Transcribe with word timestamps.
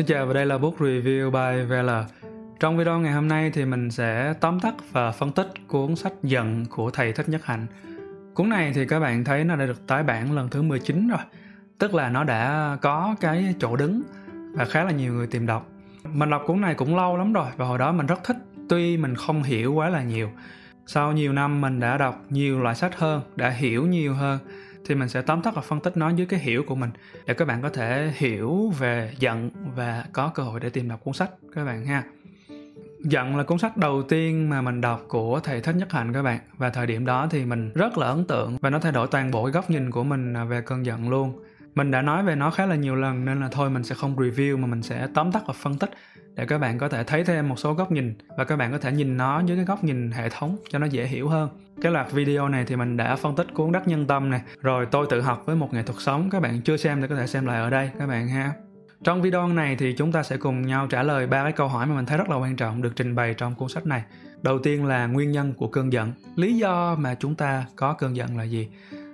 Xin 0.00 0.06
chào 0.06 0.26
và 0.26 0.32
đây 0.32 0.46
là 0.46 0.58
Book 0.58 0.78
Review 0.78 1.30
by 1.30 1.64
Vela. 1.64 2.04
Trong 2.60 2.76
video 2.76 2.98
ngày 2.98 3.12
hôm 3.12 3.28
nay 3.28 3.50
thì 3.50 3.64
mình 3.64 3.90
sẽ 3.90 4.34
tóm 4.40 4.60
tắt 4.60 4.74
và 4.92 5.10
phân 5.10 5.32
tích 5.32 5.48
cuốn 5.68 5.96
sách 5.96 6.12
Giận 6.22 6.66
của 6.66 6.90
thầy 6.90 7.12
Thích 7.12 7.28
Nhất 7.28 7.44
Hạnh. 7.44 7.66
Cuốn 8.34 8.48
này 8.48 8.72
thì 8.74 8.86
các 8.86 9.00
bạn 9.00 9.24
thấy 9.24 9.44
nó 9.44 9.56
đã 9.56 9.66
được 9.66 9.86
tái 9.86 10.02
bản 10.02 10.32
lần 10.32 10.48
thứ 10.48 10.62
19 10.62 11.08
rồi. 11.08 11.18
Tức 11.78 11.94
là 11.94 12.08
nó 12.08 12.24
đã 12.24 12.76
có 12.82 13.14
cái 13.20 13.54
chỗ 13.58 13.76
đứng 13.76 14.02
và 14.54 14.64
khá 14.64 14.84
là 14.84 14.90
nhiều 14.90 15.14
người 15.14 15.26
tìm 15.26 15.46
đọc. 15.46 15.68
Mình 16.04 16.30
đọc 16.30 16.42
cuốn 16.46 16.60
này 16.60 16.74
cũng 16.74 16.96
lâu 16.96 17.16
lắm 17.16 17.32
rồi 17.32 17.50
và 17.56 17.66
hồi 17.66 17.78
đó 17.78 17.92
mình 17.92 18.06
rất 18.06 18.24
thích 18.24 18.36
tuy 18.68 18.96
mình 18.96 19.14
không 19.14 19.42
hiểu 19.42 19.74
quá 19.74 19.88
là 19.88 20.02
nhiều. 20.02 20.30
Sau 20.86 21.12
nhiều 21.12 21.32
năm 21.32 21.60
mình 21.60 21.80
đã 21.80 21.98
đọc 21.98 22.24
nhiều 22.30 22.60
loại 22.60 22.74
sách 22.74 22.96
hơn, 22.96 23.22
đã 23.36 23.50
hiểu 23.50 23.86
nhiều 23.86 24.14
hơn 24.14 24.38
thì 24.90 24.96
mình 24.96 25.08
sẽ 25.08 25.22
tóm 25.22 25.42
tắt 25.42 25.54
và 25.54 25.62
phân 25.62 25.80
tích 25.80 25.96
nó 25.96 26.08
dưới 26.08 26.26
cái 26.26 26.40
hiểu 26.40 26.62
của 26.66 26.74
mình. 26.74 26.90
Để 27.26 27.34
các 27.34 27.48
bạn 27.48 27.62
có 27.62 27.68
thể 27.68 28.12
hiểu 28.16 28.72
về 28.78 29.12
giận 29.18 29.50
và 29.76 30.04
có 30.12 30.30
cơ 30.34 30.42
hội 30.42 30.60
để 30.60 30.70
tìm 30.70 30.88
đọc 30.88 31.00
cuốn 31.04 31.14
sách, 31.14 31.30
các 31.54 31.64
bạn 31.64 31.86
ha. 31.86 32.02
Giận 33.04 33.36
là 33.36 33.42
cuốn 33.44 33.58
sách 33.58 33.76
đầu 33.76 34.02
tiên 34.02 34.50
mà 34.50 34.62
mình 34.62 34.80
đọc 34.80 35.04
của 35.08 35.40
thầy 35.40 35.60
Thích 35.60 35.76
Nhất 35.76 35.92
Hạnh, 35.92 36.12
các 36.12 36.22
bạn. 36.22 36.40
Và 36.56 36.70
thời 36.70 36.86
điểm 36.86 37.06
đó 37.06 37.28
thì 37.30 37.44
mình 37.44 37.72
rất 37.74 37.98
là 37.98 38.06
ấn 38.06 38.24
tượng 38.24 38.56
và 38.60 38.70
nó 38.70 38.78
thay 38.78 38.92
đổi 38.92 39.08
toàn 39.10 39.30
bộ 39.30 39.44
cái 39.44 39.52
góc 39.52 39.70
nhìn 39.70 39.90
của 39.90 40.04
mình 40.04 40.34
à, 40.34 40.44
về 40.44 40.60
cơn 40.60 40.86
giận 40.86 41.10
luôn. 41.10 41.44
Mình 41.74 41.90
đã 41.90 42.02
nói 42.02 42.22
về 42.22 42.36
nó 42.36 42.50
khá 42.50 42.66
là 42.66 42.74
nhiều 42.74 42.94
lần 42.94 43.24
nên 43.24 43.40
là 43.40 43.48
thôi 43.52 43.70
mình 43.70 43.84
sẽ 43.84 43.94
không 43.94 44.16
review 44.16 44.58
mà 44.58 44.66
mình 44.66 44.82
sẽ 44.82 45.08
tóm 45.14 45.32
tắt 45.32 45.42
và 45.46 45.54
phân 45.54 45.78
tích 45.78 45.90
để 46.40 46.46
các 46.46 46.58
bạn 46.58 46.78
có 46.78 46.88
thể 46.88 47.04
thấy 47.04 47.24
thêm 47.24 47.48
một 47.48 47.58
số 47.58 47.72
góc 47.72 47.92
nhìn 47.92 48.14
và 48.36 48.44
các 48.44 48.56
bạn 48.56 48.72
có 48.72 48.78
thể 48.78 48.92
nhìn 48.92 49.16
nó 49.16 49.42
dưới 49.46 49.56
cái 49.56 49.64
góc 49.64 49.84
nhìn 49.84 50.10
hệ 50.10 50.28
thống 50.28 50.56
cho 50.68 50.78
nó 50.78 50.86
dễ 50.86 51.06
hiểu 51.06 51.28
hơn 51.28 51.48
cái 51.82 51.92
loạt 51.92 52.12
video 52.12 52.48
này 52.48 52.64
thì 52.64 52.76
mình 52.76 52.96
đã 52.96 53.16
phân 53.16 53.36
tích 53.36 53.46
cuốn 53.54 53.72
đắc 53.72 53.88
nhân 53.88 54.06
tâm 54.06 54.30
này 54.30 54.40
rồi 54.60 54.86
tôi 54.90 55.06
tự 55.10 55.20
học 55.20 55.42
với 55.46 55.56
một 55.56 55.74
nghệ 55.74 55.82
thuật 55.82 56.00
sống 56.00 56.30
các 56.30 56.42
bạn 56.42 56.60
chưa 56.62 56.76
xem 56.76 57.00
thì 57.00 57.06
có 57.08 57.16
thể 57.16 57.26
xem 57.26 57.46
lại 57.46 57.60
ở 57.60 57.70
đây 57.70 57.90
các 57.98 58.06
bạn 58.06 58.28
ha 58.28 58.52
trong 59.04 59.22
video 59.22 59.48
này 59.48 59.76
thì 59.76 59.92
chúng 59.92 60.12
ta 60.12 60.22
sẽ 60.22 60.36
cùng 60.36 60.66
nhau 60.66 60.86
trả 60.86 61.02
lời 61.02 61.26
ba 61.26 61.42
cái 61.42 61.52
câu 61.52 61.68
hỏi 61.68 61.86
mà 61.86 61.96
mình 61.96 62.06
thấy 62.06 62.18
rất 62.18 62.28
là 62.28 62.36
quan 62.36 62.56
trọng 62.56 62.82
được 62.82 62.92
trình 62.96 63.14
bày 63.14 63.34
trong 63.34 63.54
cuốn 63.54 63.68
sách 63.68 63.86
này. 63.86 64.02
Đầu 64.42 64.58
tiên 64.58 64.86
là 64.86 65.06
nguyên 65.06 65.32
nhân 65.32 65.52
của 65.54 65.68
cơn 65.68 65.92
giận, 65.92 66.12
lý 66.36 66.54
do 66.54 66.94
mà 66.94 67.14
chúng 67.14 67.34
ta 67.34 67.64
có 67.76 67.92
cơn 67.92 68.16
giận 68.16 68.36
là 68.36 68.44
gì? 68.44 68.68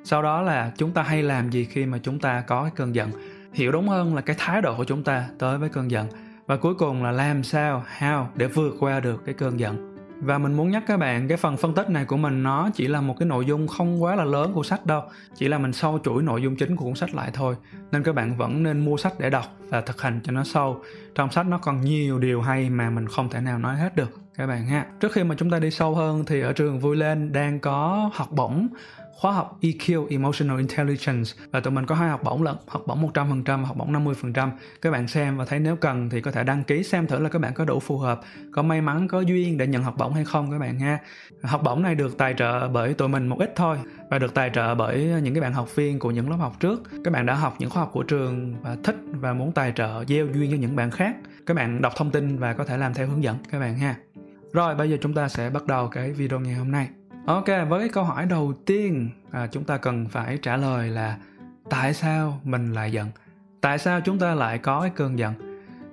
Sau 0.04 0.22
đó 0.22 0.42
là 0.42 0.72
chúng 0.76 0.92
ta 0.92 1.02
hay 1.02 1.22
làm 1.22 1.50
gì 1.50 1.64
khi 1.64 1.86
mà 1.86 1.98
chúng 2.02 2.18
ta 2.18 2.40
có 2.40 2.62
cái 2.62 2.72
cơn 2.76 2.94
giận? 2.94 3.10
Hiểu 3.52 3.72
đúng 3.72 3.88
hơn 3.88 4.14
là 4.14 4.20
cái 4.20 4.36
thái 4.38 4.62
độ 4.62 4.76
của 4.76 4.84
chúng 4.84 5.04
ta 5.04 5.28
tới 5.38 5.58
với 5.58 5.68
cơn 5.68 5.90
giận. 5.90 6.08
Và 6.46 6.56
cuối 6.56 6.74
cùng 6.74 7.02
là 7.02 7.12
làm 7.12 7.42
sao, 7.42 7.84
how 7.98 8.24
để 8.34 8.46
vượt 8.46 8.76
qua 8.80 9.00
được 9.00 9.22
cái 9.24 9.34
cơn 9.34 9.60
giận. 9.60 9.96
Và 10.20 10.38
mình 10.38 10.54
muốn 10.54 10.70
nhắc 10.70 10.82
các 10.86 10.96
bạn 10.96 11.28
cái 11.28 11.36
phần 11.36 11.56
phân 11.56 11.74
tích 11.74 11.90
này 11.90 12.04
của 12.04 12.16
mình 12.16 12.42
nó 12.42 12.70
chỉ 12.74 12.88
là 12.88 13.00
một 13.00 13.14
cái 13.18 13.28
nội 13.28 13.44
dung 13.44 13.68
không 13.68 14.02
quá 14.02 14.14
là 14.14 14.24
lớn 14.24 14.52
của 14.54 14.62
sách 14.62 14.86
đâu. 14.86 15.02
Chỉ 15.34 15.48
là 15.48 15.58
mình 15.58 15.72
sâu 15.72 15.98
chuỗi 16.04 16.22
nội 16.22 16.42
dung 16.42 16.56
chính 16.56 16.76
của 16.76 16.84
cuốn 16.84 16.94
sách 16.94 17.14
lại 17.14 17.30
thôi. 17.34 17.54
Nên 17.92 18.02
các 18.02 18.14
bạn 18.14 18.36
vẫn 18.36 18.62
nên 18.62 18.84
mua 18.84 18.96
sách 18.96 19.12
để 19.18 19.30
đọc 19.30 19.44
và 19.68 19.80
thực 19.80 20.02
hành 20.02 20.20
cho 20.24 20.32
nó 20.32 20.44
sâu. 20.44 20.80
Trong 21.14 21.30
sách 21.30 21.46
nó 21.46 21.58
còn 21.58 21.80
nhiều 21.80 22.18
điều 22.18 22.40
hay 22.40 22.70
mà 22.70 22.90
mình 22.90 23.08
không 23.08 23.28
thể 23.28 23.40
nào 23.40 23.58
nói 23.58 23.76
hết 23.76 23.96
được 23.96 24.20
các 24.34 24.46
bạn 24.46 24.66
ha. 24.66 24.86
Trước 25.00 25.12
khi 25.12 25.24
mà 25.24 25.34
chúng 25.38 25.50
ta 25.50 25.58
đi 25.58 25.70
sâu 25.70 25.94
hơn 25.94 26.24
thì 26.26 26.40
ở 26.40 26.52
trường 26.52 26.80
vui 26.80 26.96
lên 26.96 27.32
đang 27.32 27.60
có 27.60 28.10
học 28.14 28.28
bổng 28.32 28.68
khóa 29.16 29.32
học 29.32 29.58
EQ 29.60 30.06
Emotional 30.10 30.58
Intelligence, 30.58 31.30
và 31.50 31.60
tụi 31.60 31.72
mình 31.72 31.86
có 31.86 31.94
hai 31.94 32.10
học 32.10 32.22
bổng 32.24 32.42
lận, 32.42 32.54
học 32.66 32.82
bổng 32.86 33.10
100% 33.12 33.64
học 33.64 33.76
bổng 33.76 33.92
50% 33.92 34.50
các 34.82 34.90
bạn 34.90 35.08
xem 35.08 35.36
và 35.36 35.44
thấy 35.44 35.58
nếu 35.58 35.76
cần 35.76 36.10
thì 36.10 36.20
có 36.20 36.30
thể 36.30 36.44
đăng 36.44 36.64
ký 36.64 36.82
xem 36.82 37.06
thử 37.06 37.18
là 37.18 37.28
các 37.28 37.38
bạn 37.38 37.54
có 37.54 37.64
đủ 37.64 37.80
phù 37.80 37.98
hợp, 37.98 38.20
có 38.52 38.62
may 38.62 38.80
mắn, 38.80 39.08
có 39.08 39.20
duyên 39.20 39.58
để 39.58 39.66
nhận 39.66 39.82
học 39.82 39.94
bổng 39.98 40.14
hay 40.14 40.24
không 40.24 40.50
các 40.50 40.58
bạn 40.58 40.78
ha. 40.78 40.98
Học 41.42 41.62
bổng 41.64 41.82
này 41.82 41.94
được 41.94 42.18
tài 42.18 42.34
trợ 42.34 42.68
bởi 42.68 42.94
tụi 42.94 43.08
mình 43.08 43.26
một 43.26 43.38
ít 43.38 43.52
thôi 43.56 43.78
và 44.10 44.18
được 44.18 44.34
tài 44.34 44.50
trợ 44.54 44.74
bởi 44.74 45.12
những 45.22 45.34
cái 45.34 45.40
bạn 45.40 45.52
học 45.52 45.76
viên 45.76 45.98
của 45.98 46.10
những 46.10 46.30
lớp 46.30 46.36
học 46.36 46.60
trước. 46.60 46.82
Các 47.04 47.12
bạn 47.12 47.26
đã 47.26 47.34
học 47.34 47.56
những 47.58 47.70
khóa 47.70 47.82
học 47.82 47.90
của 47.92 48.02
trường 48.02 48.54
và 48.62 48.76
thích 48.84 48.96
và 49.12 49.32
muốn 49.32 49.52
tài 49.52 49.72
trợ, 49.76 50.04
gieo 50.08 50.26
duyên 50.26 50.50
cho 50.50 50.56
những 50.56 50.76
bạn 50.76 50.90
khác. 50.90 51.16
Các 51.46 51.54
bạn 51.54 51.82
đọc 51.82 51.92
thông 51.96 52.10
tin 52.10 52.38
và 52.38 52.52
có 52.52 52.64
thể 52.64 52.76
làm 52.76 52.94
theo 52.94 53.06
hướng 53.06 53.22
dẫn 53.22 53.36
các 53.50 53.60
bạn 53.60 53.78
ha. 53.78 53.94
Rồi, 54.52 54.74
bây 54.74 54.90
giờ 54.90 54.96
chúng 55.00 55.14
ta 55.14 55.28
sẽ 55.28 55.50
bắt 55.50 55.66
đầu 55.66 55.88
cái 55.88 56.12
video 56.12 56.40
ngày 56.40 56.54
hôm 56.54 56.70
nay. 56.70 56.88
Ok, 57.26 57.46
với 57.68 57.80
cái 57.80 57.88
câu 57.88 58.04
hỏi 58.04 58.26
đầu 58.26 58.54
tiên 58.66 59.10
à, 59.30 59.46
chúng 59.46 59.64
ta 59.64 59.76
cần 59.76 60.08
phải 60.08 60.38
trả 60.42 60.56
lời 60.56 60.88
là 60.88 61.16
tại 61.70 61.94
sao 61.94 62.40
mình 62.44 62.72
lại 62.72 62.92
giận? 62.92 63.08
Tại 63.60 63.78
sao 63.78 64.00
chúng 64.00 64.18
ta 64.18 64.34
lại 64.34 64.58
có 64.58 64.80
cái 64.80 64.90
cơn 64.90 65.18
giận? 65.18 65.34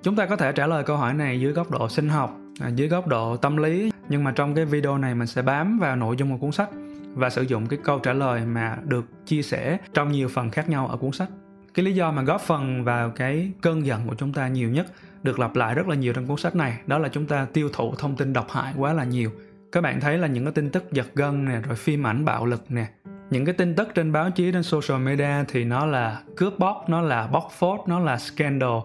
Chúng 0.02 0.16
ta 0.16 0.26
có 0.26 0.36
thể 0.36 0.52
trả 0.52 0.66
lời 0.66 0.84
câu 0.84 0.96
hỏi 0.96 1.14
này 1.14 1.40
dưới 1.40 1.52
góc 1.52 1.70
độ 1.70 1.88
sinh 1.88 2.08
học, 2.08 2.36
à, 2.60 2.68
dưới 2.68 2.88
góc 2.88 3.06
độ 3.06 3.36
tâm 3.36 3.56
lý, 3.56 3.92
nhưng 4.08 4.24
mà 4.24 4.32
trong 4.32 4.54
cái 4.54 4.64
video 4.64 4.98
này 4.98 5.14
mình 5.14 5.26
sẽ 5.26 5.42
bám 5.42 5.78
vào 5.78 5.96
nội 5.96 6.16
dung 6.16 6.30
của 6.30 6.36
cuốn 6.36 6.52
sách 6.52 6.68
và 7.14 7.30
sử 7.30 7.42
dụng 7.42 7.66
cái 7.66 7.78
câu 7.84 7.98
trả 7.98 8.12
lời 8.12 8.46
mà 8.46 8.78
được 8.84 9.26
chia 9.26 9.42
sẻ 9.42 9.78
trong 9.94 10.12
nhiều 10.12 10.28
phần 10.28 10.50
khác 10.50 10.68
nhau 10.68 10.86
ở 10.86 10.96
cuốn 10.96 11.12
sách. 11.12 11.28
Cái 11.74 11.84
lý 11.84 11.94
do 11.94 12.10
mà 12.10 12.22
góp 12.22 12.40
phần 12.40 12.84
vào 12.84 13.10
cái 13.10 13.50
cơn 13.60 13.86
giận 13.86 14.08
của 14.08 14.14
chúng 14.14 14.32
ta 14.32 14.48
nhiều 14.48 14.70
nhất 14.70 14.86
được 15.22 15.38
lặp 15.38 15.56
lại 15.56 15.74
rất 15.74 15.88
là 15.88 15.94
nhiều 15.94 16.12
trong 16.12 16.26
cuốn 16.26 16.36
sách 16.36 16.56
này, 16.56 16.78
đó 16.86 16.98
là 16.98 17.08
chúng 17.08 17.26
ta 17.26 17.46
tiêu 17.52 17.68
thụ 17.72 17.94
thông 17.98 18.16
tin 18.16 18.32
độc 18.32 18.50
hại 18.50 18.74
quá 18.76 18.92
là 18.92 19.04
nhiều 19.04 19.30
các 19.74 19.80
bạn 19.80 20.00
thấy 20.00 20.18
là 20.18 20.26
những 20.26 20.44
cái 20.44 20.52
tin 20.52 20.70
tức 20.70 20.92
giật 20.92 21.06
gân 21.14 21.44
nè, 21.44 21.60
rồi 21.66 21.76
phim 21.76 22.06
ảnh 22.06 22.24
bạo 22.24 22.46
lực 22.46 22.64
nè. 22.68 22.86
Những 23.30 23.44
cái 23.44 23.54
tin 23.54 23.74
tức 23.74 23.88
trên 23.94 24.12
báo 24.12 24.30
chí, 24.30 24.52
trên 24.52 24.62
social 24.62 25.02
media 25.02 25.44
thì 25.48 25.64
nó 25.64 25.86
là 25.86 26.22
cướp 26.36 26.58
bóc, 26.58 26.84
nó 26.88 27.00
là 27.00 27.26
bóc 27.26 27.48
phốt, 27.58 27.80
nó 27.86 28.00
là 28.00 28.18
scandal, 28.18 28.78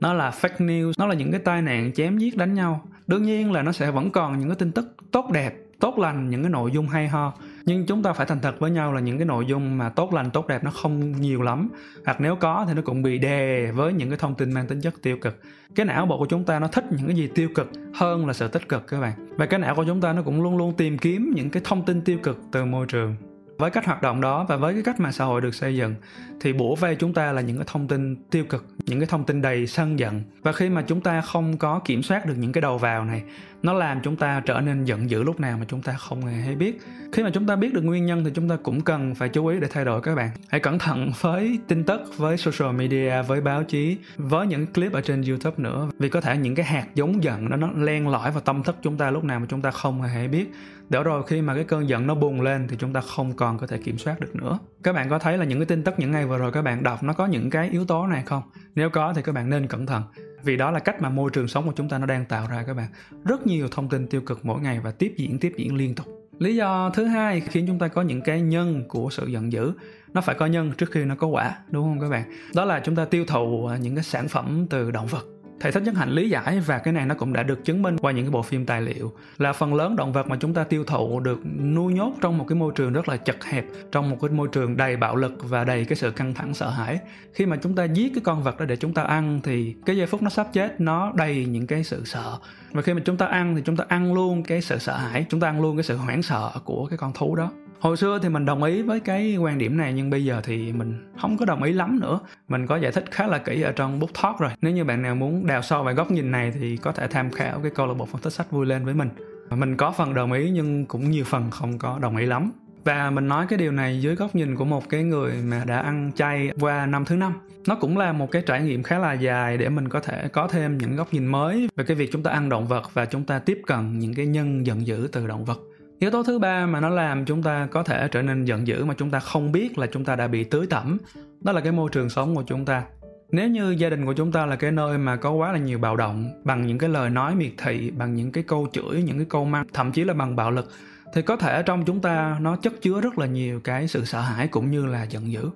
nó 0.00 0.12
là 0.12 0.30
fake 0.30 0.66
news, 0.66 0.92
nó 0.98 1.06
là 1.06 1.14
những 1.14 1.30
cái 1.30 1.40
tai 1.40 1.62
nạn 1.62 1.92
chém 1.92 2.18
giết 2.18 2.36
đánh 2.36 2.54
nhau. 2.54 2.84
Đương 3.06 3.22
nhiên 3.22 3.52
là 3.52 3.62
nó 3.62 3.72
sẽ 3.72 3.90
vẫn 3.90 4.10
còn 4.10 4.38
những 4.38 4.48
cái 4.48 4.56
tin 4.56 4.72
tức 4.72 4.96
tốt 5.10 5.30
đẹp, 5.32 5.54
tốt 5.80 5.98
lành, 5.98 6.30
những 6.30 6.42
cái 6.42 6.50
nội 6.50 6.70
dung 6.70 6.88
hay 6.88 7.08
ho 7.08 7.32
nhưng 7.64 7.86
chúng 7.86 8.02
ta 8.02 8.12
phải 8.12 8.26
thành 8.26 8.40
thật 8.40 8.60
với 8.60 8.70
nhau 8.70 8.92
là 8.92 9.00
những 9.00 9.18
cái 9.18 9.26
nội 9.26 9.46
dung 9.46 9.78
mà 9.78 9.88
tốt 9.88 10.14
lành, 10.14 10.30
tốt 10.30 10.46
đẹp 10.46 10.64
nó 10.64 10.70
không 10.70 11.20
nhiều 11.20 11.42
lắm. 11.42 11.68
Hoặc 12.04 12.20
nếu 12.20 12.36
có 12.36 12.64
thì 12.68 12.74
nó 12.74 12.82
cũng 12.82 13.02
bị 13.02 13.18
đè 13.18 13.72
với 13.72 13.92
những 13.92 14.08
cái 14.08 14.18
thông 14.18 14.34
tin 14.34 14.52
mang 14.52 14.66
tính 14.66 14.80
chất 14.80 14.94
tiêu 15.02 15.16
cực. 15.20 15.40
Cái 15.74 15.86
não 15.86 16.06
bộ 16.06 16.18
của 16.18 16.26
chúng 16.26 16.44
ta 16.44 16.58
nó 16.58 16.66
thích 16.66 16.84
những 16.90 17.06
cái 17.06 17.16
gì 17.16 17.28
tiêu 17.34 17.48
cực 17.54 17.70
hơn 17.94 18.26
là 18.26 18.32
sự 18.32 18.48
tích 18.48 18.68
cực 18.68 18.86
các 18.86 19.00
bạn. 19.00 19.12
Và 19.36 19.46
cái 19.46 19.60
não 19.60 19.74
của 19.74 19.84
chúng 19.84 20.00
ta 20.00 20.12
nó 20.12 20.22
cũng 20.22 20.42
luôn 20.42 20.56
luôn 20.56 20.76
tìm 20.76 20.98
kiếm 20.98 21.32
những 21.36 21.50
cái 21.50 21.62
thông 21.66 21.84
tin 21.84 22.00
tiêu 22.00 22.18
cực 22.22 22.38
từ 22.52 22.64
môi 22.64 22.86
trường 22.86 23.16
với 23.62 23.70
cách 23.70 23.86
hoạt 23.86 24.02
động 24.02 24.20
đó 24.20 24.44
và 24.48 24.56
với 24.56 24.74
cái 24.74 24.82
cách 24.82 25.00
mà 25.00 25.12
xã 25.12 25.24
hội 25.24 25.40
được 25.40 25.54
xây 25.54 25.76
dựng, 25.76 25.94
thì 26.40 26.52
bủa 26.52 26.74
vây 26.74 26.94
chúng 26.96 27.14
ta 27.14 27.32
là 27.32 27.40
những 27.40 27.56
cái 27.56 27.66
thông 27.68 27.88
tin 27.88 28.16
tiêu 28.30 28.44
cực, 28.44 28.66
những 28.86 29.00
cái 29.00 29.06
thông 29.06 29.24
tin 29.24 29.42
đầy 29.42 29.66
sân 29.66 29.98
giận. 29.98 30.22
Và 30.42 30.52
khi 30.52 30.68
mà 30.68 30.82
chúng 30.82 31.00
ta 31.00 31.20
không 31.20 31.56
có 31.56 31.80
kiểm 31.84 32.02
soát 32.02 32.26
được 32.26 32.34
những 32.36 32.52
cái 32.52 32.62
đầu 32.62 32.78
vào 32.78 33.04
này, 33.04 33.22
nó 33.62 33.72
làm 33.72 34.00
chúng 34.02 34.16
ta 34.16 34.42
trở 34.46 34.60
nên 34.60 34.84
giận 34.84 35.10
dữ 35.10 35.22
lúc 35.22 35.40
nào 35.40 35.58
mà 35.58 35.64
chúng 35.68 35.82
ta 35.82 35.92
không 35.92 36.26
hề 36.26 36.32
hay 36.32 36.54
biết. 36.54 36.80
Khi 37.12 37.22
mà 37.22 37.30
chúng 37.30 37.46
ta 37.46 37.56
biết 37.56 37.74
được 37.74 37.84
nguyên 37.84 38.06
nhân 38.06 38.24
thì 38.24 38.30
chúng 38.34 38.48
ta 38.48 38.56
cũng 38.62 38.80
cần 38.80 39.14
phải 39.14 39.28
chú 39.28 39.46
ý 39.46 39.60
để 39.60 39.68
thay 39.70 39.84
đổi 39.84 40.00
các 40.00 40.14
bạn. 40.14 40.30
Hãy 40.48 40.60
cẩn 40.60 40.78
thận 40.78 41.12
với 41.20 41.58
tin 41.68 41.84
tức, 41.84 42.00
với 42.16 42.36
social 42.36 42.72
media, 42.72 43.22
với 43.22 43.40
báo 43.40 43.62
chí, 43.62 43.96
với 44.16 44.46
những 44.46 44.66
clip 44.66 44.92
ở 44.92 45.00
trên 45.00 45.22
youtube 45.22 45.56
nữa. 45.58 45.88
Vì 45.98 46.08
có 46.08 46.20
thể 46.20 46.36
những 46.36 46.54
cái 46.54 46.66
hạt 46.66 46.86
giống 46.94 47.22
giận 47.22 47.50
đó 47.50 47.56
nó 47.56 47.70
len 47.76 48.08
lỏi 48.08 48.30
vào 48.30 48.40
tâm 48.40 48.62
thức 48.62 48.76
chúng 48.82 48.96
ta 48.96 49.10
lúc 49.10 49.24
nào 49.24 49.40
mà 49.40 49.46
chúng 49.48 49.62
ta 49.62 49.70
không 49.70 50.02
hề 50.02 50.08
hay 50.08 50.28
biết 50.28 50.52
để 50.92 51.02
rồi, 51.02 51.22
khi 51.26 51.42
mà 51.42 51.54
cái 51.54 51.64
cơn 51.64 51.88
giận 51.88 52.06
nó 52.06 52.14
bùng 52.14 52.40
lên 52.40 52.68
thì 52.68 52.76
chúng 52.78 52.92
ta 52.92 53.00
không 53.00 53.32
còn 53.32 53.58
có 53.58 53.66
thể 53.66 53.78
kiểm 53.78 53.98
soát 53.98 54.20
được 54.20 54.36
nữa. 54.36 54.58
Các 54.82 54.92
bạn 54.92 55.08
có 55.08 55.18
thấy 55.18 55.38
là 55.38 55.44
những 55.44 55.58
cái 55.58 55.66
tin 55.66 55.84
tức 55.84 55.94
những 55.98 56.10
ngày 56.10 56.26
vừa 56.26 56.38
rồi 56.38 56.52
các 56.52 56.62
bạn 56.62 56.82
đọc 56.82 57.02
nó 57.02 57.12
có 57.12 57.26
những 57.26 57.50
cái 57.50 57.68
yếu 57.68 57.84
tố 57.84 58.06
này 58.06 58.22
không? 58.26 58.42
Nếu 58.74 58.90
có 58.90 59.12
thì 59.16 59.22
các 59.22 59.32
bạn 59.32 59.50
nên 59.50 59.66
cẩn 59.66 59.86
thận, 59.86 60.02
vì 60.42 60.56
đó 60.56 60.70
là 60.70 60.78
cách 60.78 61.02
mà 61.02 61.08
môi 61.08 61.30
trường 61.30 61.48
sống 61.48 61.66
của 61.66 61.72
chúng 61.76 61.88
ta 61.88 61.98
nó 61.98 62.06
đang 62.06 62.24
tạo 62.24 62.46
ra 62.50 62.64
các 62.66 62.74
bạn. 62.74 62.88
Rất 63.24 63.46
nhiều 63.46 63.68
thông 63.70 63.88
tin 63.88 64.06
tiêu 64.06 64.20
cực 64.20 64.44
mỗi 64.44 64.60
ngày 64.60 64.80
và 64.80 64.90
tiếp 64.90 65.14
diễn 65.16 65.38
tiếp 65.38 65.52
diễn 65.56 65.74
liên 65.74 65.94
tục. 65.94 66.06
Lý 66.38 66.56
do 66.56 66.90
thứ 66.94 67.04
hai 67.04 67.40
khiến 67.40 67.66
chúng 67.66 67.78
ta 67.78 67.88
có 67.88 68.02
những 68.02 68.20
cái 68.20 68.40
nhân 68.40 68.84
của 68.88 69.08
sự 69.10 69.26
giận 69.26 69.52
dữ, 69.52 69.72
nó 70.12 70.20
phải 70.20 70.34
có 70.34 70.46
nhân 70.46 70.72
trước 70.78 70.90
khi 70.90 71.04
nó 71.04 71.14
có 71.14 71.26
quả, 71.26 71.58
đúng 71.70 71.84
không 71.84 72.00
các 72.00 72.08
bạn? 72.08 72.22
Đó 72.54 72.64
là 72.64 72.80
chúng 72.84 72.96
ta 72.96 73.04
tiêu 73.04 73.24
thụ 73.28 73.66
à, 73.66 73.76
những 73.76 73.94
cái 73.94 74.04
sản 74.04 74.28
phẩm 74.28 74.66
từ 74.70 74.90
động 74.90 75.06
vật 75.06 75.26
thầy 75.62 75.72
thích 75.72 75.82
nhất 75.82 75.94
hạnh 75.94 76.10
lý 76.10 76.30
giải 76.30 76.60
và 76.60 76.78
cái 76.78 76.94
này 76.94 77.06
nó 77.06 77.14
cũng 77.14 77.32
đã 77.32 77.42
được 77.42 77.64
chứng 77.64 77.82
minh 77.82 77.98
qua 77.98 78.12
những 78.12 78.24
cái 78.24 78.30
bộ 78.30 78.42
phim 78.42 78.66
tài 78.66 78.82
liệu. 78.82 79.12
Là 79.38 79.52
phần 79.52 79.74
lớn 79.74 79.96
động 79.96 80.12
vật 80.12 80.26
mà 80.28 80.36
chúng 80.40 80.54
ta 80.54 80.64
tiêu 80.64 80.84
thụ 80.84 81.20
được 81.20 81.40
nuôi 81.60 81.92
nhốt 81.92 82.12
trong 82.20 82.38
một 82.38 82.44
cái 82.48 82.56
môi 82.56 82.72
trường 82.74 82.92
rất 82.92 83.08
là 83.08 83.16
chật 83.16 83.44
hẹp, 83.44 83.64
trong 83.92 84.10
một 84.10 84.16
cái 84.20 84.30
môi 84.30 84.48
trường 84.52 84.76
đầy 84.76 84.96
bạo 84.96 85.16
lực 85.16 85.32
và 85.42 85.64
đầy 85.64 85.84
cái 85.84 85.96
sự 85.96 86.10
căng 86.10 86.34
thẳng 86.34 86.54
sợ 86.54 86.70
hãi. 86.70 86.98
Khi 87.32 87.46
mà 87.46 87.56
chúng 87.56 87.74
ta 87.74 87.84
giết 87.84 88.12
cái 88.14 88.22
con 88.24 88.42
vật 88.42 88.58
đó 88.58 88.64
để 88.64 88.76
chúng 88.76 88.94
ta 88.94 89.02
ăn 89.02 89.40
thì 89.42 89.74
cái 89.86 89.96
giây 89.96 90.06
phút 90.06 90.22
nó 90.22 90.30
sắp 90.30 90.48
chết, 90.52 90.80
nó 90.80 91.12
đầy 91.14 91.46
những 91.46 91.66
cái 91.66 91.84
sự 91.84 92.02
sợ. 92.04 92.38
Và 92.72 92.82
khi 92.82 92.94
mà 92.94 93.00
chúng 93.04 93.16
ta 93.16 93.26
ăn 93.26 93.56
thì 93.56 93.62
chúng 93.64 93.76
ta 93.76 93.84
ăn 93.88 94.14
luôn 94.14 94.42
cái 94.42 94.62
sự 94.62 94.78
sợ 94.78 94.96
hãi, 94.96 95.26
chúng 95.28 95.40
ta 95.40 95.48
ăn 95.48 95.62
luôn 95.62 95.76
cái 95.76 95.84
sự 95.84 95.96
hoảng 95.96 96.22
sợ 96.22 96.50
của 96.64 96.86
cái 96.86 96.98
con 96.98 97.12
thú 97.12 97.34
đó 97.36 97.50
hồi 97.82 97.96
xưa 97.96 98.18
thì 98.22 98.28
mình 98.28 98.44
đồng 98.44 98.62
ý 98.62 98.82
với 98.82 99.00
cái 99.00 99.36
quan 99.36 99.58
điểm 99.58 99.76
này, 99.76 99.92
nhưng 99.92 100.10
bây 100.10 100.24
giờ 100.24 100.40
thì 100.44 100.72
mình 100.72 101.12
không 101.20 101.36
có 101.36 101.44
đồng 101.44 101.62
ý 101.62 101.72
lắm 101.72 102.00
nữa. 102.00 102.20
Mình 102.48 102.66
có 102.66 102.76
giải 102.76 102.92
thích 102.92 103.04
khá 103.10 103.26
là 103.26 103.38
kỹ 103.38 103.62
ở 103.62 103.72
trong 103.72 104.00
book 104.00 104.10
talk 104.22 104.38
rồi. 104.38 104.50
Nếu 104.62 104.72
như 104.72 104.84
bạn 104.84 105.02
nào 105.02 105.14
muốn 105.14 105.46
đào 105.46 105.62
sâu 105.62 105.82
về 105.82 105.94
góc 105.94 106.10
nhìn 106.10 106.30
này 106.30 106.52
thì 106.60 106.76
có 106.76 106.92
thể 106.92 107.06
tham 107.06 107.30
khảo 107.30 107.60
cái 107.60 107.70
câu 107.74 107.86
lạc 107.86 107.94
bộ 107.94 108.06
phân 108.06 108.20
tích 108.20 108.32
sách 108.32 108.50
vui 108.50 108.66
lên 108.66 108.84
với 108.84 108.94
mình. 108.94 109.08
Mình 109.50 109.76
có 109.76 109.92
phần 109.92 110.14
đồng 110.14 110.32
ý 110.32 110.50
nhưng 110.50 110.86
cũng 110.86 111.10
nhiều 111.10 111.24
phần 111.24 111.50
không 111.50 111.78
có 111.78 111.98
đồng 112.02 112.16
ý 112.16 112.26
lắm. 112.26 112.52
Và 112.84 113.10
mình 113.10 113.28
nói 113.28 113.46
cái 113.48 113.58
điều 113.58 113.72
này 113.72 114.00
dưới 114.00 114.14
góc 114.14 114.34
nhìn 114.34 114.56
của 114.56 114.64
một 114.64 114.88
cái 114.88 115.02
người 115.02 115.32
mà 115.44 115.64
đã 115.66 115.78
ăn 115.78 116.10
chay 116.14 116.50
qua 116.60 116.86
năm 116.86 117.04
thứ 117.04 117.16
năm. 117.16 117.32
Nó 117.66 117.74
cũng 117.74 117.98
là 117.98 118.12
một 118.12 118.30
cái 118.30 118.42
trải 118.46 118.62
nghiệm 118.62 118.82
khá 118.82 118.98
là 118.98 119.12
dài 119.12 119.58
để 119.58 119.68
mình 119.68 119.88
có 119.88 120.00
thể 120.00 120.28
có 120.28 120.48
thêm 120.48 120.78
những 120.78 120.96
góc 120.96 121.14
nhìn 121.14 121.26
mới 121.26 121.68
về 121.76 121.84
cái 121.84 121.96
việc 121.96 122.12
chúng 122.12 122.22
ta 122.22 122.30
ăn 122.30 122.48
động 122.48 122.66
vật 122.66 122.94
và 122.94 123.04
chúng 123.04 123.24
ta 123.24 123.38
tiếp 123.38 123.60
cận 123.66 123.98
những 123.98 124.14
cái 124.14 124.26
nhân 124.26 124.66
giận 124.66 124.86
dữ 124.86 125.08
từ 125.12 125.26
động 125.26 125.44
vật 125.44 125.58
yếu 126.02 126.10
tố 126.10 126.22
thứ 126.22 126.38
ba 126.38 126.66
mà 126.66 126.80
nó 126.80 126.88
làm 126.88 127.24
chúng 127.24 127.42
ta 127.42 127.68
có 127.70 127.82
thể 127.82 128.08
trở 128.08 128.22
nên 128.22 128.44
giận 128.44 128.66
dữ 128.66 128.84
mà 128.84 128.94
chúng 128.98 129.10
ta 129.10 129.20
không 129.20 129.52
biết 129.52 129.78
là 129.78 129.86
chúng 129.86 130.04
ta 130.04 130.16
đã 130.16 130.28
bị 130.28 130.44
tưới 130.44 130.66
tẩm, 130.70 130.98
đó 131.40 131.52
là 131.52 131.60
cái 131.60 131.72
môi 131.72 131.90
trường 131.92 132.10
sống 132.10 132.34
của 132.34 132.42
chúng 132.46 132.64
ta. 132.64 132.84
Nếu 133.30 133.48
như 133.48 133.70
gia 133.70 133.90
đình 133.90 134.06
của 134.06 134.12
chúng 134.12 134.32
ta 134.32 134.46
là 134.46 134.56
cái 134.56 134.72
nơi 134.72 134.98
mà 134.98 135.16
có 135.16 135.30
quá 135.30 135.52
là 135.52 135.58
nhiều 135.58 135.78
bạo 135.78 135.96
động, 135.96 136.30
bằng 136.44 136.66
những 136.66 136.78
cái 136.78 136.90
lời 136.90 137.10
nói 137.10 137.34
miệt 137.34 137.52
thị, 137.58 137.90
bằng 137.90 138.14
những 138.14 138.32
cái 138.32 138.44
câu 138.44 138.68
chửi, 138.72 139.02
những 139.02 139.16
cái 139.16 139.26
câu 139.30 139.44
mắng, 139.44 139.66
thậm 139.72 139.92
chí 139.92 140.04
là 140.04 140.14
bằng 140.14 140.36
bạo 140.36 140.50
lực, 140.50 140.70
thì 141.14 141.22
có 141.22 141.36
thể 141.36 141.62
trong 141.62 141.84
chúng 141.84 142.00
ta 142.00 142.36
nó 142.40 142.56
chất 142.56 142.72
chứa 142.80 143.00
rất 143.00 143.18
là 143.18 143.26
nhiều 143.26 143.60
cái 143.60 143.88
sự 143.88 144.04
sợ 144.04 144.20
hãi 144.20 144.48
cũng 144.48 144.70
như 144.70 144.86
là 144.86 145.02
giận 145.02 145.32
dữ 145.32 145.50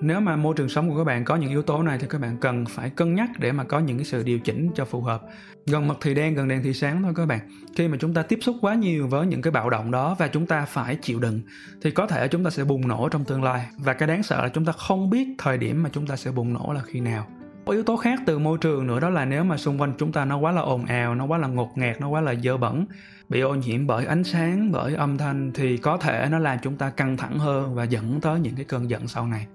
nếu 0.00 0.20
mà 0.20 0.36
môi 0.36 0.54
trường 0.56 0.68
sống 0.68 0.90
của 0.90 0.96
các 0.96 1.04
bạn 1.04 1.24
có 1.24 1.36
những 1.36 1.50
yếu 1.50 1.62
tố 1.62 1.82
này 1.82 1.98
thì 1.98 2.06
các 2.10 2.20
bạn 2.20 2.36
cần 2.40 2.64
phải 2.66 2.90
cân 2.90 3.14
nhắc 3.14 3.30
để 3.38 3.52
mà 3.52 3.64
có 3.64 3.78
những 3.78 3.98
cái 3.98 4.04
sự 4.04 4.22
điều 4.22 4.38
chỉnh 4.38 4.70
cho 4.74 4.84
phù 4.84 5.00
hợp. 5.00 5.22
Gần 5.66 5.88
mực 5.88 5.98
thì 6.00 6.14
đen, 6.14 6.34
gần 6.34 6.48
đèn 6.48 6.62
thì 6.62 6.74
sáng 6.74 7.02
thôi 7.02 7.12
các 7.16 7.26
bạn. 7.26 7.40
Khi 7.76 7.88
mà 7.88 7.96
chúng 8.00 8.14
ta 8.14 8.22
tiếp 8.22 8.38
xúc 8.42 8.56
quá 8.60 8.74
nhiều 8.74 9.08
với 9.08 9.26
những 9.26 9.42
cái 9.42 9.50
bạo 9.50 9.70
động 9.70 9.90
đó 9.90 10.16
và 10.18 10.28
chúng 10.28 10.46
ta 10.46 10.64
phải 10.64 10.96
chịu 10.96 11.20
đựng, 11.20 11.40
thì 11.82 11.90
có 11.90 12.06
thể 12.06 12.28
chúng 12.28 12.44
ta 12.44 12.50
sẽ 12.50 12.64
bùng 12.64 12.88
nổ 12.88 13.08
trong 13.08 13.24
tương 13.24 13.42
lai. 13.42 13.66
Và 13.78 13.92
cái 13.92 14.08
đáng 14.08 14.22
sợ 14.22 14.42
là 14.42 14.48
chúng 14.48 14.64
ta 14.64 14.72
không 14.72 15.10
biết 15.10 15.28
thời 15.38 15.58
điểm 15.58 15.82
mà 15.82 15.90
chúng 15.92 16.06
ta 16.06 16.16
sẽ 16.16 16.30
bùng 16.30 16.52
nổ 16.52 16.72
là 16.72 16.80
khi 16.82 17.00
nào. 17.00 17.26
Có 17.66 17.72
yếu 17.72 17.82
tố 17.82 17.96
khác 17.96 18.20
từ 18.26 18.38
môi 18.38 18.58
trường 18.58 18.86
nữa 18.86 19.00
đó 19.00 19.10
là 19.10 19.24
nếu 19.24 19.44
mà 19.44 19.56
xung 19.56 19.80
quanh 19.80 19.92
chúng 19.98 20.12
ta 20.12 20.24
nó 20.24 20.38
quá 20.38 20.52
là 20.52 20.60
ồn 20.60 20.84
ào, 20.84 21.14
nó 21.14 21.24
quá 21.24 21.38
là 21.38 21.48
ngột 21.48 21.78
ngạt, 21.78 22.00
nó 22.00 22.08
quá 22.08 22.20
là 22.20 22.34
dơ 22.34 22.56
bẩn, 22.56 22.86
bị 23.28 23.40
ô 23.40 23.54
nhiễm 23.54 23.86
bởi 23.86 24.06
ánh 24.06 24.24
sáng, 24.24 24.72
bởi 24.72 24.94
âm 24.94 25.18
thanh 25.18 25.50
thì 25.54 25.76
có 25.76 25.96
thể 25.96 26.28
nó 26.30 26.38
làm 26.38 26.58
chúng 26.62 26.76
ta 26.76 26.90
căng 26.90 27.16
thẳng 27.16 27.38
hơn 27.38 27.74
và 27.74 27.84
dẫn 27.84 28.20
tới 28.20 28.40
những 28.40 28.54
cái 28.54 28.64
cơn 28.64 28.90
giận 28.90 29.08
sau 29.08 29.26
này 29.26 29.46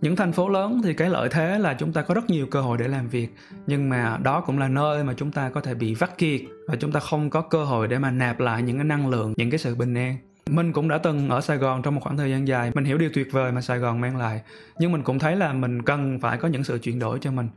những 0.00 0.16
thành 0.16 0.32
phố 0.32 0.48
lớn 0.48 0.80
thì 0.84 0.94
cái 0.94 1.10
lợi 1.10 1.28
thế 1.28 1.58
là 1.58 1.74
chúng 1.74 1.92
ta 1.92 2.02
có 2.02 2.14
rất 2.14 2.30
nhiều 2.30 2.46
cơ 2.46 2.60
hội 2.60 2.78
để 2.78 2.88
làm 2.88 3.08
việc, 3.08 3.28
nhưng 3.66 3.88
mà 3.88 4.18
đó 4.22 4.40
cũng 4.40 4.58
là 4.58 4.68
nơi 4.68 5.04
mà 5.04 5.14
chúng 5.16 5.32
ta 5.32 5.50
có 5.50 5.60
thể 5.60 5.74
bị 5.74 5.94
vắt 5.94 6.18
kiệt 6.18 6.40
và 6.68 6.76
chúng 6.76 6.92
ta 6.92 7.00
không 7.00 7.30
có 7.30 7.40
cơ 7.40 7.64
hội 7.64 7.88
để 7.88 7.98
mà 7.98 8.10
nạp 8.10 8.40
lại 8.40 8.62
những 8.62 8.76
cái 8.76 8.84
năng 8.84 9.08
lượng, 9.08 9.34
những 9.36 9.50
cái 9.50 9.58
sự 9.58 9.74
bình 9.74 9.94
an. 9.94 10.16
Mình 10.50 10.72
cũng 10.72 10.88
đã 10.88 10.98
từng 10.98 11.28
ở 11.28 11.40
Sài 11.40 11.56
Gòn 11.56 11.82
trong 11.82 11.94
một 11.94 12.00
khoảng 12.04 12.16
thời 12.16 12.30
gian 12.30 12.48
dài, 12.48 12.70
mình 12.74 12.84
hiểu 12.84 12.98
điều 12.98 13.10
tuyệt 13.14 13.28
vời 13.32 13.52
mà 13.52 13.60
Sài 13.60 13.78
Gòn 13.78 14.00
mang 14.00 14.16
lại, 14.16 14.40
nhưng 14.78 14.92
mình 14.92 15.02
cũng 15.02 15.18
thấy 15.18 15.36
là 15.36 15.52
mình 15.52 15.82
cần 15.82 16.18
phải 16.20 16.38
có 16.38 16.48
những 16.48 16.64
sự 16.64 16.78
chuyển 16.78 16.98
đổi 16.98 17.18
cho 17.20 17.30
mình 17.30 17.48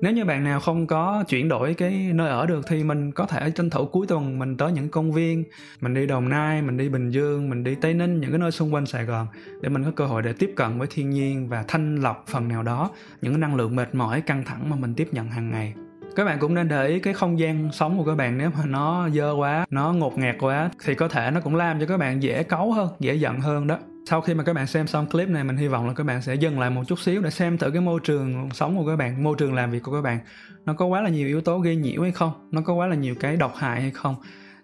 nếu 0.00 0.12
như 0.12 0.24
bạn 0.24 0.44
nào 0.44 0.60
không 0.60 0.86
có 0.86 1.24
chuyển 1.28 1.48
đổi 1.48 1.74
cái 1.74 2.10
nơi 2.14 2.28
ở 2.28 2.46
được 2.46 2.66
thì 2.68 2.84
mình 2.84 3.12
có 3.12 3.26
thể 3.26 3.50
tranh 3.50 3.70
thủ 3.70 3.86
cuối 3.86 4.06
tuần 4.06 4.38
mình 4.38 4.56
tới 4.56 4.72
những 4.72 4.88
công 4.88 5.12
viên, 5.12 5.44
mình 5.80 5.94
đi 5.94 6.06
đồng 6.06 6.28
nai, 6.28 6.62
mình 6.62 6.76
đi 6.76 6.88
bình 6.88 7.10
dương, 7.10 7.50
mình 7.50 7.64
đi 7.64 7.74
tây 7.74 7.94
ninh, 7.94 8.20
những 8.20 8.30
cái 8.30 8.38
nơi 8.38 8.50
xung 8.50 8.74
quanh 8.74 8.86
sài 8.86 9.04
gòn 9.04 9.26
để 9.60 9.68
mình 9.68 9.84
có 9.84 9.90
cơ 9.90 10.06
hội 10.06 10.22
để 10.22 10.32
tiếp 10.32 10.52
cận 10.56 10.78
với 10.78 10.88
thiên 10.90 11.10
nhiên 11.10 11.48
và 11.48 11.64
thanh 11.68 11.96
lọc 11.96 12.24
phần 12.26 12.48
nào 12.48 12.62
đó, 12.62 12.90
những 13.22 13.40
năng 13.40 13.56
lượng 13.56 13.76
mệt 13.76 13.94
mỏi, 13.94 14.20
căng 14.20 14.44
thẳng 14.44 14.70
mà 14.70 14.76
mình 14.76 14.94
tiếp 14.94 15.08
nhận 15.12 15.30
hàng 15.30 15.50
ngày. 15.50 15.74
Các 16.16 16.24
bạn 16.24 16.38
cũng 16.38 16.54
nên 16.54 16.68
để 16.68 16.88
ý 16.88 16.98
cái 16.98 17.14
không 17.14 17.38
gian 17.38 17.68
sống 17.72 17.98
của 17.98 18.04
các 18.04 18.14
bạn 18.14 18.38
nếu 18.38 18.50
mà 18.50 18.66
nó 18.66 19.08
dơ 19.08 19.32
quá, 19.32 19.66
nó 19.70 19.92
ngột 19.92 20.18
ngạt 20.18 20.36
quá 20.40 20.70
thì 20.84 20.94
có 20.94 21.08
thể 21.08 21.30
nó 21.30 21.40
cũng 21.40 21.56
làm 21.56 21.80
cho 21.80 21.86
các 21.86 21.96
bạn 21.96 22.22
dễ 22.22 22.42
cáu 22.42 22.72
hơn, 22.72 22.88
dễ 23.00 23.14
giận 23.14 23.40
hơn 23.40 23.66
đó 23.66 23.78
sau 24.08 24.20
khi 24.20 24.34
mà 24.34 24.44
các 24.44 24.52
bạn 24.52 24.66
xem 24.66 24.86
xong 24.86 25.06
clip 25.06 25.28
này, 25.28 25.44
mình 25.44 25.56
hy 25.56 25.68
vọng 25.68 25.86
là 25.86 25.94
các 25.94 26.04
bạn 26.04 26.22
sẽ 26.22 26.34
dừng 26.34 26.60
lại 26.60 26.70
một 26.70 26.82
chút 26.86 26.98
xíu 26.98 27.22
để 27.22 27.30
xem 27.30 27.58
thử 27.58 27.70
cái 27.70 27.80
môi 27.80 28.00
trường 28.04 28.48
sống 28.52 28.76
của 28.76 28.86
các 28.86 28.96
bạn, 28.96 29.24
môi 29.24 29.34
trường 29.38 29.54
làm 29.54 29.70
việc 29.70 29.82
của 29.82 29.92
các 29.92 30.02
bạn. 30.02 30.18
Nó 30.64 30.74
có 30.74 30.86
quá 30.86 31.00
là 31.00 31.08
nhiều 31.08 31.28
yếu 31.28 31.40
tố 31.40 31.58
gây 31.58 31.76
nhiễu 31.76 32.02
hay 32.02 32.12
không? 32.12 32.48
Nó 32.50 32.60
có 32.60 32.74
quá 32.74 32.86
là 32.86 32.94
nhiều 32.94 33.14
cái 33.20 33.36
độc 33.36 33.54
hại 33.56 33.80
hay 33.80 33.90
không? 33.90 34.14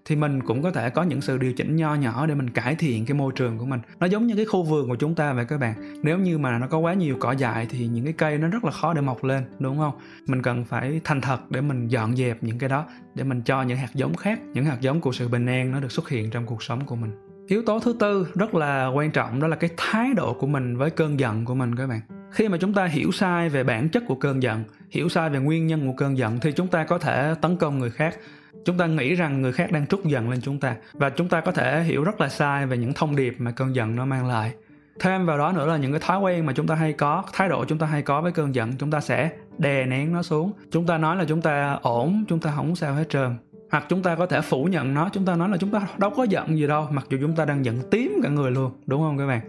Thì 0.05 0.17
mình 0.17 0.43
cũng 0.43 0.63
có 0.63 0.71
thể 0.71 0.91
có 0.91 1.03
những 1.03 1.21
sự 1.21 1.39
điều 1.39 1.53
chỉnh 1.53 1.77
nho 1.77 1.95
nhỏ 1.95 2.27
để 2.27 2.35
mình 2.35 2.51
cải 2.51 2.75
thiện 2.75 3.07
cái 3.07 3.15
môi 3.15 3.33
trường 3.37 3.59
của 3.59 3.65
mình. 3.65 3.81
Nó 4.01 4.07
giống 4.07 4.27
như 4.27 4.37
cái 4.37 4.45
khu 4.45 4.63
vườn 4.63 4.89
của 4.89 4.97
chúng 4.97 5.15
ta 5.15 5.33
vậy 5.33 5.45
các 5.45 5.61
bạn. 5.61 6.03
Nếu 6.03 6.19
như 6.19 6.39
mà 6.39 6.59
nó 6.59 6.67
có 6.67 6.79
quá 6.79 6.95
nhiều 6.95 7.17
cỏ 7.21 7.33
dại 7.33 7.67
thì 7.71 7.87
những 7.87 8.05
cái 8.05 8.13
cây 8.13 8.39
nó 8.39 8.49
rất 8.49 8.65
là 8.65 8.71
khó 8.71 8.95
để 8.95 9.01
mọc 9.01 9.25
lên, 9.25 9.45
đúng 9.59 9.79
không? 9.79 9.93
Mình 10.27 10.43
cần 10.43 10.65
phải 10.65 11.01
thành 11.05 11.21
thật 11.21 11.51
để 11.51 11.61
mình 11.61 11.89
dọn 11.89 12.17
dẹp 12.17 12.43
những 12.43 12.59
cái 12.59 12.69
đó, 12.69 12.87
để 13.15 13.25
mình 13.25 13.43
cho 13.43 13.63
những 13.63 13.79
hạt 13.79 13.91
giống 13.95 14.17
khác, 14.17 14.41
những 14.55 14.65
hạt 14.65 14.81
giống 14.81 15.01
của 15.01 15.13
sự 15.13 15.29
bình 15.29 15.47
an 15.47 15.73
nó 15.73 15.81
được 15.81 15.93
xuất 15.93 16.09
hiện 16.09 16.31
trong 16.31 16.47
cuộc 16.47 16.63
sống 16.63 16.87
của 16.87 16.97
mình 16.97 17.34
yếu 17.47 17.63
tố 17.63 17.81
thứ 17.81 17.97
tư 18.01 18.29
rất 18.35 18.55
là 18.55 18.87
quan 18.87 19.11
trọng, 19.11 19.41
đó 19.41 19.49
là 19.49 19.57
cái 19.57 19.71
thái 19.77 20.15
độ 20.15 20.35
của 20.35 20.47
mình 20.47 20.77
với 20.77 20.91
cơn 20.91 21.21
giận 21.21 21.45
của 21.45 21.55
mình 21.55 21.77
các 21.77 21.87
bạn. 21.87 22.01
Khi 22.31 22.49
mà 22.49 22.59
chúng 22.61 22.75
ta 22.75 22.85
hiểu 22.85 23.13
sai 23.13 23.49
về 23.49 23.65
bản 23.65 23.89
chất 23.89 24.03
của 24.07 24.15
cơn 24.15 24.43
giận, 24.43 24.65
hiểu 24.91 25.09
sai 25.09 25.31
về 25.31 25.39
nguyên 25.39 25.67
nhân 25.67 25.87
của 25.87 25.97
cơn 25.97 26.19
giận 26.19 26.41
thì 26.41 26.53
chúng 26.53 26.69
ta 26.69 26.85
có 26.85 26.99
thể 26.99 27.35
tấn 27.41 27.57
công 27.57 27.79
người 27.79 27.91
khác. 27.91 28.19
Chúng 28.65 28.79
ta 28.79 28.87
nghĩ 28.87 29.15
rằng 29.15 29.43
người 29.43 29.53
khác 29.53 29.73
đang 29.73 29.87
trút 29.87 30.05
giận 30.05 30.31
lên 30.31 30.41
chúng 30.41 30.61
ta 30.61 30.77
và 30.93 31.11
chúng 31.11 31.29
ta 31.29 31.41
có 31.41 31.53
thể 31.53 31.83
hiểu 31.83 32.05
rất 32.05 32.21
là 32.21 32.29
sai 32.29 32.67
về 32.67 32.77
những 32.77 32.93
thông 32.93 33.17
điệp 33.17 33.35
mà 33.39 33.51
cơn 33.51 33.75
giận 33.75 33.97
nó 33.97 34.05
mang 34.05 34.27
lại. 34.27 34.55
Thêm 35.01 35.27
vào 35.27 35.39
đó 35.39 35.53
nữa 35.53 35.67
là 35.67 35.77
những 35.77 35.93
cái 35.93 36.01
thói 36.01 36.21
quen 36.21 36.47
mà 36.47 36.53
chúng 36.53 36.67
ta 36.67 36.75
hay 36.75 36.93
có, 36.93 37.25
thái 37.33 37.49
độ 37.49 37.65
chúng 37.65 37.79
ta 37.79 37.87
hay 37.87 38.03
có 38.03 38.21
với 38.21 38.33
cơn 38.33 38.55
giận, 38.55 38.73
chúng 38.79 38.91
ta 38.91 39.01
sẽ 39.01 39.31
đè 39.59 39.87
nén 39.87 40.13
nó 40.13 40.23
xuống. 40.23 40.53
Chúng 40.71 40.87
ta 40.87 40.99
nói 40.99 41.17
là 41.17 41.25
chúng 41.25 41.43
ta 41.43 41.79
ổn, 41.83 42.25
chúng 42.29 42.41
ta 42.41 42.53
không 42.57 42.77
sao 42.77 42.95
hết 42.95 43.05
trơn 43.09 43.37
hoặc 43.75 43.87
chúng 43.89 44.03
ta 44.03 44.15
có 44.15 44.27
thể 44.27 44.41
phủ 44.41 44.65
nhận 44.65 44.95
nó, 44.95 45.09
chúng 45.13 45.25
ta 45.25 45.37
nói 45.37 45.49
là 45.49 45.57
chúng 45.57 45.71
ta 45.71 45.81
đâu 45.99 46.11
có 46.11 46.25
giận 46.25 46.59
gì 46.59 46.67
đâu, 46.67 46.89
mặc 46.91 47.07
dù 47.11 47.19
chúng 47.21 47.37
ta 47.37 47.45
đang 47.45 47.65
giận 47.65 47.83
tím 47.91 48.21
cả 48.23 48.29
người 48.29 48.51
luôn, 48.51 48.73
đúng 48.87 49.01
không 49.01 49.19
các 49.19 49.27
bạn? 49.27 49.41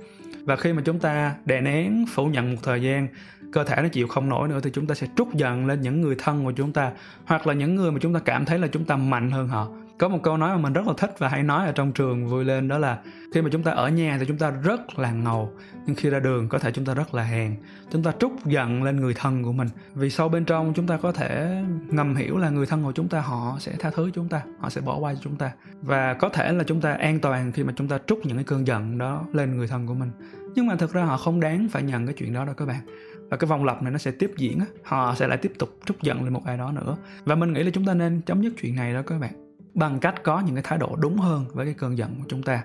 Và 0.43 0.55
khi 0.55 0.73
mà 0.73 0.81
chúng 0.85 0.99
ta 0.99 1.35
đè 1.45 1.61
nén, 1.61 2.05
phủ 2.13 2.25
nhận 2.25 2.51
một 2.51 2.57
thời 2.63 2.81
gian, 2.81 3.07
cơ 3.51 3.63
thể 3.63 3.81
nó 3.81 3.87
chịu 3.87 4.07
không 4.07 4.29
nổi 4.29 4.47
nữa 4.47 4.59
thì 4.63 4.69
chúng 4.73 4.87
ta 4.87 4.95
sẽ 4.95 5.07
trút 5.15 5.27
giận 5.33 5.65
lên 5.65 5.81
những 5.81 6.01
người 6.01 6.15
thân 6.17 6.45
của 6.45 6.51
chúng 6.51 6.73
ta, 6.73 6.91
hoặc 7.25 7.47
là 7.47 7.53
những 7.53 7.75
người 7.75 7.91
mà 7.91 7.99
chúng 8.01 8.13
ta 8.13 8.19
cảm 8.19 8.45
thấy 8.45 8.59
là 8.59 8.67
chúng 8.67 8.85
ta 8.85 8.95
mạnh 8.95 9.31
hơn 9.31 9.47
họ 9.47 9.67
có 9.97 10.07
một 10.07 10.19
câu 10.23 10.37
nói 10.37 10.55
mà 10.55 10.57
mình 10.57 10.73
rất 10.73 10.87
là 10.87 10.93
thích 10.97 11.15
và 11.17 11.29
hay 11.29 11.43
nói 11.43 11.65
ở 11.65 11.71
trong 11.71 11.91
trường 11.91 12.27
vui 12.27 12.45
lên, 12.45 12.67
đó 12.67 12.77
là 12.77 12.99
khi 13.33 13.41
mà 13.41 13.49
chúng 13.51 13.63
ta 13.63 13.71
ở 13.71 13.89
nhà 13.89 14.17
thì 14.19 14.25
chúng 14.25 14.37
ta 14.37 14.49
rất 14.49 14.99
là 14.99 15.11
ngầu, 15.11 15.53
nhưng 15.85 15.95
khi 15.95 16.09
ra 16.09 16.19
đường 16.19 16.49
có 16.49 16.59
thể 16.59 16.71
chúng 16.71 16.85
ta 16.85 16.93
rất 16.93 17.13
là 17.13 17.23
hèn. 17.23 17.55
Chúng 17.91 18.03
ta 18.03 18.11
trút 18.19 18.31
giận 18.45 18.83
lên 18.83 18.95
người 19.01 19.13
thân 19.13 19.43
của 19.43 19.51
mình, 19.51 19.67
vì 19.93 20.09
sâu 20.09 20.29
bên 20.29 20.45
trong 20.45 20.73
chúng 20.73 20.87
ta 20.87 20.97
có 20.97 21.11
thể 21.11 21.63
ngầm 21.89 22.15
hiểu 22.15 22.37
là 22.37 22.49
người 22.49 22.65
thân 22.65 22.83
của 22.83 22.91
chúng 22.91 23.07
ta 23.07 23.21
họ 23.21 23.57
sẽ 23.59 23.75
tha 23.79 23.89
thứ 23.89 24.11
chúng 24.13 24.29
ta, 24.29 24.41
họ 24.59 24.69
sẽ 24.69 24.81
bỏ 24.81 24.97
qua 24.97 25.13
cho 25.13 25.19
chúng 25.23 25.35
ta. 25.35 25.51
Và 25.81 26.13
có 26.13 26.29
thể 26.29 26.51
là 26.51 26.63
chúng 26.63 26.81
ta 26.81 26.93
an 26.93 27.19
toàn 27.19 27.51
khi 27.51 27.63
mà 27.63 27.73
chúng 27.75 27.87
ta 27.87 27.99
trút 28.07 28.19
những 28.23 28.37
cái 28.37 28.43
cơn 28.43 28.67
giận 28.67 28.97
đó 28.97 29.25
lên 29.33 29.57
người 29.57 29.67
thân 29.67 29.87
của 29.87 29.93
mình. 29.93 30.11
Nhưng 30.55 30.67
mà 30.67 30.75
thực 30.75 30.93
ra 30.93 31.03
họ 31.03 31.17
không 31.17 31.39
đáng 31.39 31.67
phải 31.71 31.83
nhận 31.83 32.05
cái 32.05 32.15
chuyện 32.17 32.33
đó 32.33 32.45
đâu 32.45 32.55
các 32.55 32.67
bạn. 32.67 32.81
Và 33.29 33.37
cái 33.37 33.47
vòng 33.47 33.65
lặp 33.65 33.83
này 33.83 33.91
nó 33.91 33.97
sẽ 33.97 34.11
tiếp 34.11 34.31
diễn 34.37 34.59
họ 34.83 35.15
sẽ 35.15 35.27
lại 35.27 35.37
tiếp 35.37 35.51
tục 35.59 35.69
trút 35.85 36.01
giận 36.01 36.23
lên 36.23 36.33
một 36.33 36.41
ai 36.45 36.57
đó 36.57 36.71
nữa. 36.71 36.97
Và 37.25 37.35
mình 37.35 37.53
nghĩ 37.53 37.63
là 37.63 37.71
chúng 37.73 37.85
ta 37.85 37.93
nên 37.93 38.21
chấm 38.21 38.41
dứt 38.41 38.53
chuyện 38.61 38.75
này 38.75 38.93
đó 38.93 39.01
các 39.07 39.19
bạn 39.19 39.44
bằng 39.75 39.99
cách 39.99 40.23
có 40.23 40.39
những 40.39 40.55
cái 40.55 40.63
thái 40.63 40.77
độ 40.77 40.95
đúng 40.95 41.17
hơn 41.17 41.45
với 41.53 41.65
cái 41.65 41.75
cơn 41.77 41.97
giận 41.97 42.15
của 42.19 42.25
chúng 42.29 42.43
ta. 42.43 42.63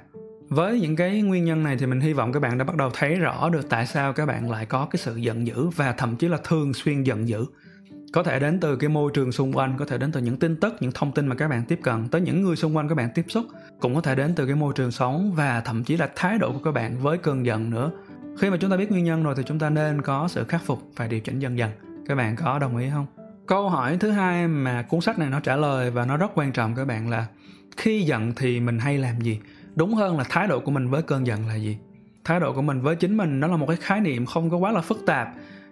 Với 0.49 0.81
những 0.81 0.97
cái 0.97 1.23
nguyên 1.23 1.45
nhân 1.45 1.63
này 1.63 1.77
thì 1.77 1.87
mình 1.87 2.01
hy 2.01 2.13
vọng 2.13 2.33
các 2.33 2.41
bạn 2.41 2.59
đã 2.59 2.65
bắt 2.65 2.77
đầu 2.77 2.91
thấy 2.95 3.15
rõ 3.15 3.49
được 3.49 3.69
tại 3.69 3.87
sao 3.87 4.13
các 4.13 4.27
bạn 4.27 4.51
lại 4.51 4.67
có 4.67 4.87
cái 4.91 4.99
sự 4.99 5.17
giận 5.17 5.47
dữ 5.47 5.69
và 5.69 5.93
thậm 5.93 6.17
chí 6.17 6.29
là 6.29 6.39
thường 6.45 6.75
xuyên 6.75 7.03
giận 7.03 7.29
dữ. 7.29 7.45
Có 8.13 8.23
thể 8.23 8.41
đến 8.41 8.61
từ 8.61 8.77
cái 8.77 8.89
môi 8.89 9.11
trường 9.15 9.33
xung 9.33 9.53
quanh, 9.53 9.75
có 9.79 9.85
thể 9.85 9.99
đến 9.99 10.13
từ 10.13 10.21
những 10.21 10.39
tin 10.39 10.57
tức, 10.57 10.75
những 10.81 10.93
thông 10.93 11.13
tin 11.13 11.27
mà 11.27 11.35
các 11.35 11.49
bạn 11.49 11.65
tiếp 11.69 11.81
cận, 11.83 12.09
tới 12.09 12.21
những 12.21 12.43
người 12.43 12.57
xung 12.57 12.77
quanh 12.77 12.89
các 12.89 12.95
bạn 12.95 13.11
tiếp 13.15 13.25
xúc, 13.29 13.47
cũng 13.81 13.95
có 13.95 14.01
thể 14.01 14.15
đến 14.15 14.35
từ 14.35 14.47
cái 14.47 14.55
môi 14.55 14.73
trường 14.77 14.91
sống 14.91 15.33
và 15.35 15.61
thậm 15.61 15.85
chí 15.85 15.97
là 15.97 16.09
thái 16.17 16.39
độ 16.39 16.53
của 16.53 16.59
các 16.65 16.73
bạn 16.73 16.99
với 16.99 17.19
cơn 17.19 17.47
giận 17.47 17.71
nữa. 17.71 17.91
Khi 18.39 18.51
mà 18.51 18.57
chúng 18.61 18.71
ta 18.71 18.77
biết 18.77 18.91
nguyên 18.91 19.05
nhân 19.05 19.23
rồi 19.23 19.35
thì 19.37 19.43
chúng 19.47 19.59
ta 19.59 19.71
nên 19.71 20.03
có 20.03 20.29
sự 20.29 20.45
khắc 20.45 20.63
phục 20.65 20.83
và 20.97 21.07
điều 21.07 21.21
chỉnh 21.21 21.39
dần 21.39 21.59
dần. 21.59 21.71
Các 22.07 22.15
bạn 22.15 22.37
có 22.37 22.59
đồng 22.59 22.77
ý 22.77 22.91
không? 22.91 23.07
Câu 23.51 23.69
hỏi 23.69 23.97
thứ 24.01 24.11
hai 24.11 24.49
mà 24.49 24.83
cuốn 24.83 25.01
sách 25.01 25.19
này 25.19 25.31
nó 25.31 25.41
trả 25.41 25.57
lời 25.57 25.91
và 25.91 26.05
nó 26.05 26.17
rất 26.17 26.31
quan 26.35 26.53
trọng 26.53 26.75
các 26.75 26.85
bạn 26.85 27.11
là 27.11 27.27
khi 27.77 28.03
giận 28.03 28.33
thì 28.37 28.61
mình 28.61 28.79
hay 28.79 28.99
làm 28.99 29.21
gì? 29.21 29.41
Đúng 29.75 29.95
hơn 29.95 30.19
là 30.19 30.25
thái 30.29 30.49
độ 30.49 30.61
của 30.61 30.71
mình 30.71 30.89
với 30.89 31.03
cơn 31.03 31.27
giận 31.27 31.47
là 31.49 31.55
gì? 31.55 31.79
Thái 32.25 32.41
độ 32.41 32.53
của 32.53 32.63
mình 32.63 32.81
với 32.81 32.97
chính 32.97 33.17
mình 33.17 33.41
nó 33.41 33.47
là 33.47 33.57
một 33.57 33.67
cái 33.67 33.77
khái 33.77 34.01
niệm 34.01 34.27
không 34.27 34.51
có 34.51 34.57
quá 34.57 34.73
là 34.73 34.81
phức 34.81 34.99
tạp. 35.07 35.29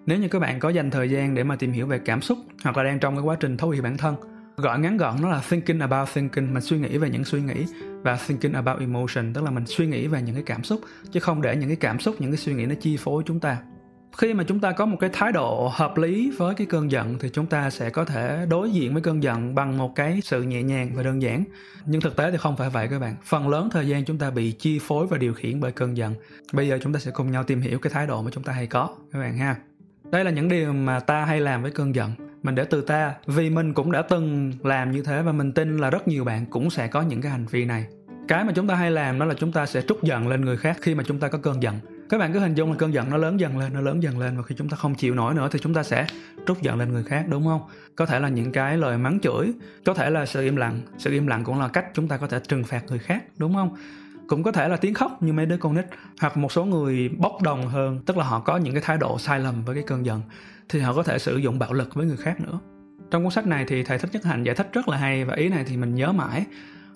Nếu 0.06 0.18
như 0.18 0.28
các 0.28 0.38
bạn 0.38 0.60
có 0.60 0.68
dành 0.68 0.90
thời 0.90 1.10
gian 1.10 1.34
để 1.34 1.44
mà 1.44 1.56
tìm 1.56 1.72
hiểu 1.72 1.86
về 1.86 1.98
cảm 1.98 2.22
xúc 2.22 2.38
hoặc 2.64 2.76
là 2.76 2.82
đang 2.82 2.98
trong 2.98 3.16
cái 3.16 3.22
quá 3.22 3.36
trình 3.40 3.56
thấu 3.56 3.70
hiểu 3.70 3.82
bản 3.82 3.96
thân, 3.96 4.16
gọi 4.56 4.78
ngắn 4.78 4.96
gọn 4.96 5.16
nó 5.22 5.28
là 5.28 5.40
thinking 5.48 5.78
about 5.78 6.08
thinking, 6.14 6.54
mình 6.54 6.62
suy 6.62 6.78
nghĩ 6.78 6.98
về 6.98 7.10
những 7.10 7.24
suy 7.24 7.40
nghĩ 7.40 7.66
và 8.02 8.16
thinking 8.16 8.52
about 8.52 8.80
emotion, 8.80 9.32
tức 9.32 9.44
là 9.44 9.50
mình 9.50 9.64
suy 9.66 9.86
nghĩ 9.86 10.06
về 10.06 10.22
những 10.22 10.34
cái 10.34 10.44
cảm 10.46 10.64
xúc, 10.64 10.80
chứ 11.12 11.20
không 11.20 11.42
để 11.42 11.56
những 11.56 11.68
cái 11.68 11.76
cảm 11.76 12.00
xúc, 12.00 12.14
những 12.18 12.30
cái 12.30 12.38
suy 12.38 12.54
nghĩ 12.54 12.66
nó 12.66 12.74
chi 12.80 12.96
phối 12.96 13.22
chúng 13.26 13.40
ta 13.40 13.56
khi 14.16 14.34
mà 14.34 14.44
chúng 14.44 14.60
ta 14.60 14.72
có 14.72 14.86
một 14.86 14.96
cái 15.00 15.10
thái 15.12 15.32
độ 15.32 15.70
hợp 15.74 15.96
lý 15.96 16.32
với 16.38 16.54
cái 16.54 16.66
cơn 16.66 16.90
giận 16.90 17.18
thì 17.18 17.30
chúng 17.32 17.46
ta 17.46 17.70
sẽ 17.70 17.90
có 17.90 18.04
thể 18.04 18.46
đối 18.48 18.70
diện 18.70 18.92
với 18.92 19.02
cơn 19.02 19.22
giận 19.22 19.54
bằng 19.54 19.78
một 19.78 19.94
cái 19.94 20.20
sự 20.24 20.42
nhẹ 20.42 20.62
nhàng 20.62 20.90
và 20.94 21.02
đơn 21.02 21.22
giản. 21.22 21.44
Nhưng 21.86 22.00
thực 22.00 22.16
tế 22.16 22.30
thì 22.30 22.36
không 22.36 22.56
phải 22.56 22.70
vậy 22.70 22.88
các 22.90 22.98
bạn. 22.98 23.16
Phần 23.24 23.48
lớn 23.48 23.68
thời 23.72 23.88
gian 23.88 24.04
chúng 24.04 24.18
ta 24.18 24.30
bị 24.30 24.52
chi 24.52 24.78
phối 24.82 25.06
và 25.06 25.18
điều 25.18 25.34
khiển 25.34 25.60
bởi 25.60 25.72
cơn 25.72 25.96
giận. 25.96 26.14
Bây 26.52 26.68
giờ 26.68 26.78
chúng 26.82 26.92
ta 26.92 26.98
sẽ 26.98 27.10
cùng 27.10 27.30
nhau 27.30 27.44
tìm 27.44 27.60
hiểu 27.60 27.78
cái 27.78 27.92
thái 27.92 28.06
độ 28.06 28.22
mà 28.22 28.30
chúng 28.30 28.44
ta 28.44 28.52
hay 28.52 28.66
có, 28.66 28.88
các 29.12 29.18
bạn 29.18 29.38
ha. 29.38 29.56
Đây 30.10 30.24
là 30.24 30.30
những 30.30 30.48
điều 30.48 30.72
mà 30.72 31.00
ta 31.00 31.24
hay 31.24 31.40
làm 31.40 31.62
với 31.62 31.70
cơn 31.70 31.94
giận. 31.94 32.12
Mình 32.42 32.54
để 32.54 32.64
từ 32.64 32.80
ta, 32.80 33.14
vì 33.26 33.50
mình 33.50 33.74
cũng 33.74 33.92
đã 33.92 34.02
từng 34.02 34.52
làm 34.62 34.92
như 34.92 35.02
thế 35.02 35.22
và 35.22 35.32
mình 35.32 35.52
tin 35.52 35.76
là 35.76 35.90
rất 35.90 36.08
nhiều 36.08 36.24
bạn 36.24 36.46
cũng 36.46 36.70
sẽ 36.70 36.88
có 36.88 37.02
những 37.02 37.22
cái 37.22 37.32
hành 37.32 37.46
vi 37.46 37.64
này. 37.64 37.86
Cái 38.28 38.44
mà 38.44 38.52
chúng 38.52 38.66
ta 38.66 38.74
hay 38.74 38.90
làm 38.90 39.18
đó 39.18 39.26
là 39.26 39.34
chúng 39.34 39.52
ta 39.52 39.66
sẽ 39.66 39.82
trút 39.82 40.02
giận 40.02 40.28
lên 40.28 40.44
người 40.44 40.56
khác 40.56 40.76
khi 40.80 40.94
mà 40.94 41.04
chúng 41.06 41.18
ta 41.18 41.28
có 41.28 41.38
cơn 41.38 41.62
giận 41.62 41.80
các 42.08 42.18
bạn 42.18 42.32
cứ 42.32 42.38
hình 42.38 42.54
dung 42.54 42.70
là 42.70 42.76
cơn 42.78 42.94
giận 42.94 43.10
nó 43.10 43.16
lớn 43.16 43.40
dần 43.40 43.58
lên, 43.58 43.74
nó 43.74 43.80
lớn 43.80 44.02
dần 44.02 44.18
lên 44.18 44.36
và 44.36 44.42
khi 44.42 44.54
chúng 44.58 44.68
ta 44.68 44.76
không 44.76 44.94
chịu 44.94 45.14
nổi 45.14 45.34
nữa 45.34 45.48
thì 45.52 45.58
chúng 45.58 45.74
ta 45.74 45.82
sẽ 45.82 46.06
trút 46.46 46.62
giận 46.62 46.78
lên 46.78 46.92
người 46.92 47.04
khác, 47.04 47.24
đúng 47.28 47.44
không? 47.44 47.60
Có 47.96 48.06
thể 48.06 48.20
là 48.20 48.28
những 48.28 48.52
cái 48.52 48.76
lời 48.76 48.98
mắng 48.98 49.18
chửi, 49.22 49.52
có 49.84 49.94
thể 49.94 50.10
là 50.10 50.26
sự 50.26 50.42
im 50.42 50.56
lặng. 50.56 50.80
Sự 50.98 51.12
im 51.12 51.26
lặng 51.26 51.44
cũng 51.44 51.60
là 51.60 51.68
cách 51.68 51.86
chúng 51.94 52.08
ta 52.08 52.16
có 52.16 52.26
thể 52.26 52.40
trừng 52.48 52.64
phạt 52.64 52.84
người 52.88 52.98
khác, 52.98 53.24
đúng 53.36 53.54
không? 53.54 53.76
Cũng 54.28 54.42
có 54.42 54.52
thể 54.52 54.68
là 54.68 54.76
tiếng 54.76 54.94
khóc 54.94 55.22
như 55.22 55.32
mấy 55.32 55.46
đứa 55.46 55.56
con 55.56 55.74
nít, 55.74 55.84
hoặc 56.20 56.36
một 56.36 56.52
số 56.52 56.64
người 56.64 57.08
bốc 57.08 57.42
đồng 57.42 57.68
hơn, 57.68 58.00
tức 58.06 58.16
là 58.16 58.24
họ 58.24 58.40
có 58.40 58.56
những 58.56 58.74
cái 58.74 58.82
thái 58.86 58.98
độ 58.98 59.18
sai 59.18 59.40
lầm 59.40 59.64
với 59.64 59.74
cái 59.74 59.84
cơn 59.86 60.06
giận, 60.06 60.22
thì 60.68 60.80
họ 60.80 60.94
có 60.94 61.02
thể 61.02 61.18
sử 61.18 61.36
dụng 61.36 61.58
bạo 61.58 61.72
lực 61.72 61.94
với 61.94 62.06
người 62.06 62.16
khác 62.16 62.40
nữa. 62.40 62.58
Trong 63.10 63.22
cuốn 63.22 63.32
sách 63.32 63.46
này 63.46 63.64
thì 63.68 63.82
thầy 63.82 63.98
thích 63.98 64.10
nhất 64.12 64.24
hạnh 64.24 64.44
giải 64.44 64.54
thích 64.54 64.68
rất 64.72 64.88
là 64.88 64.96
hay 64.96 65.24
và 65.24 65.34
ý 65.34 65.48
này 65.48 65.64
thì 65.68 65.76
mình 65.76 65.94
nhớ 65.94 66.12
mãi 66.12 66.44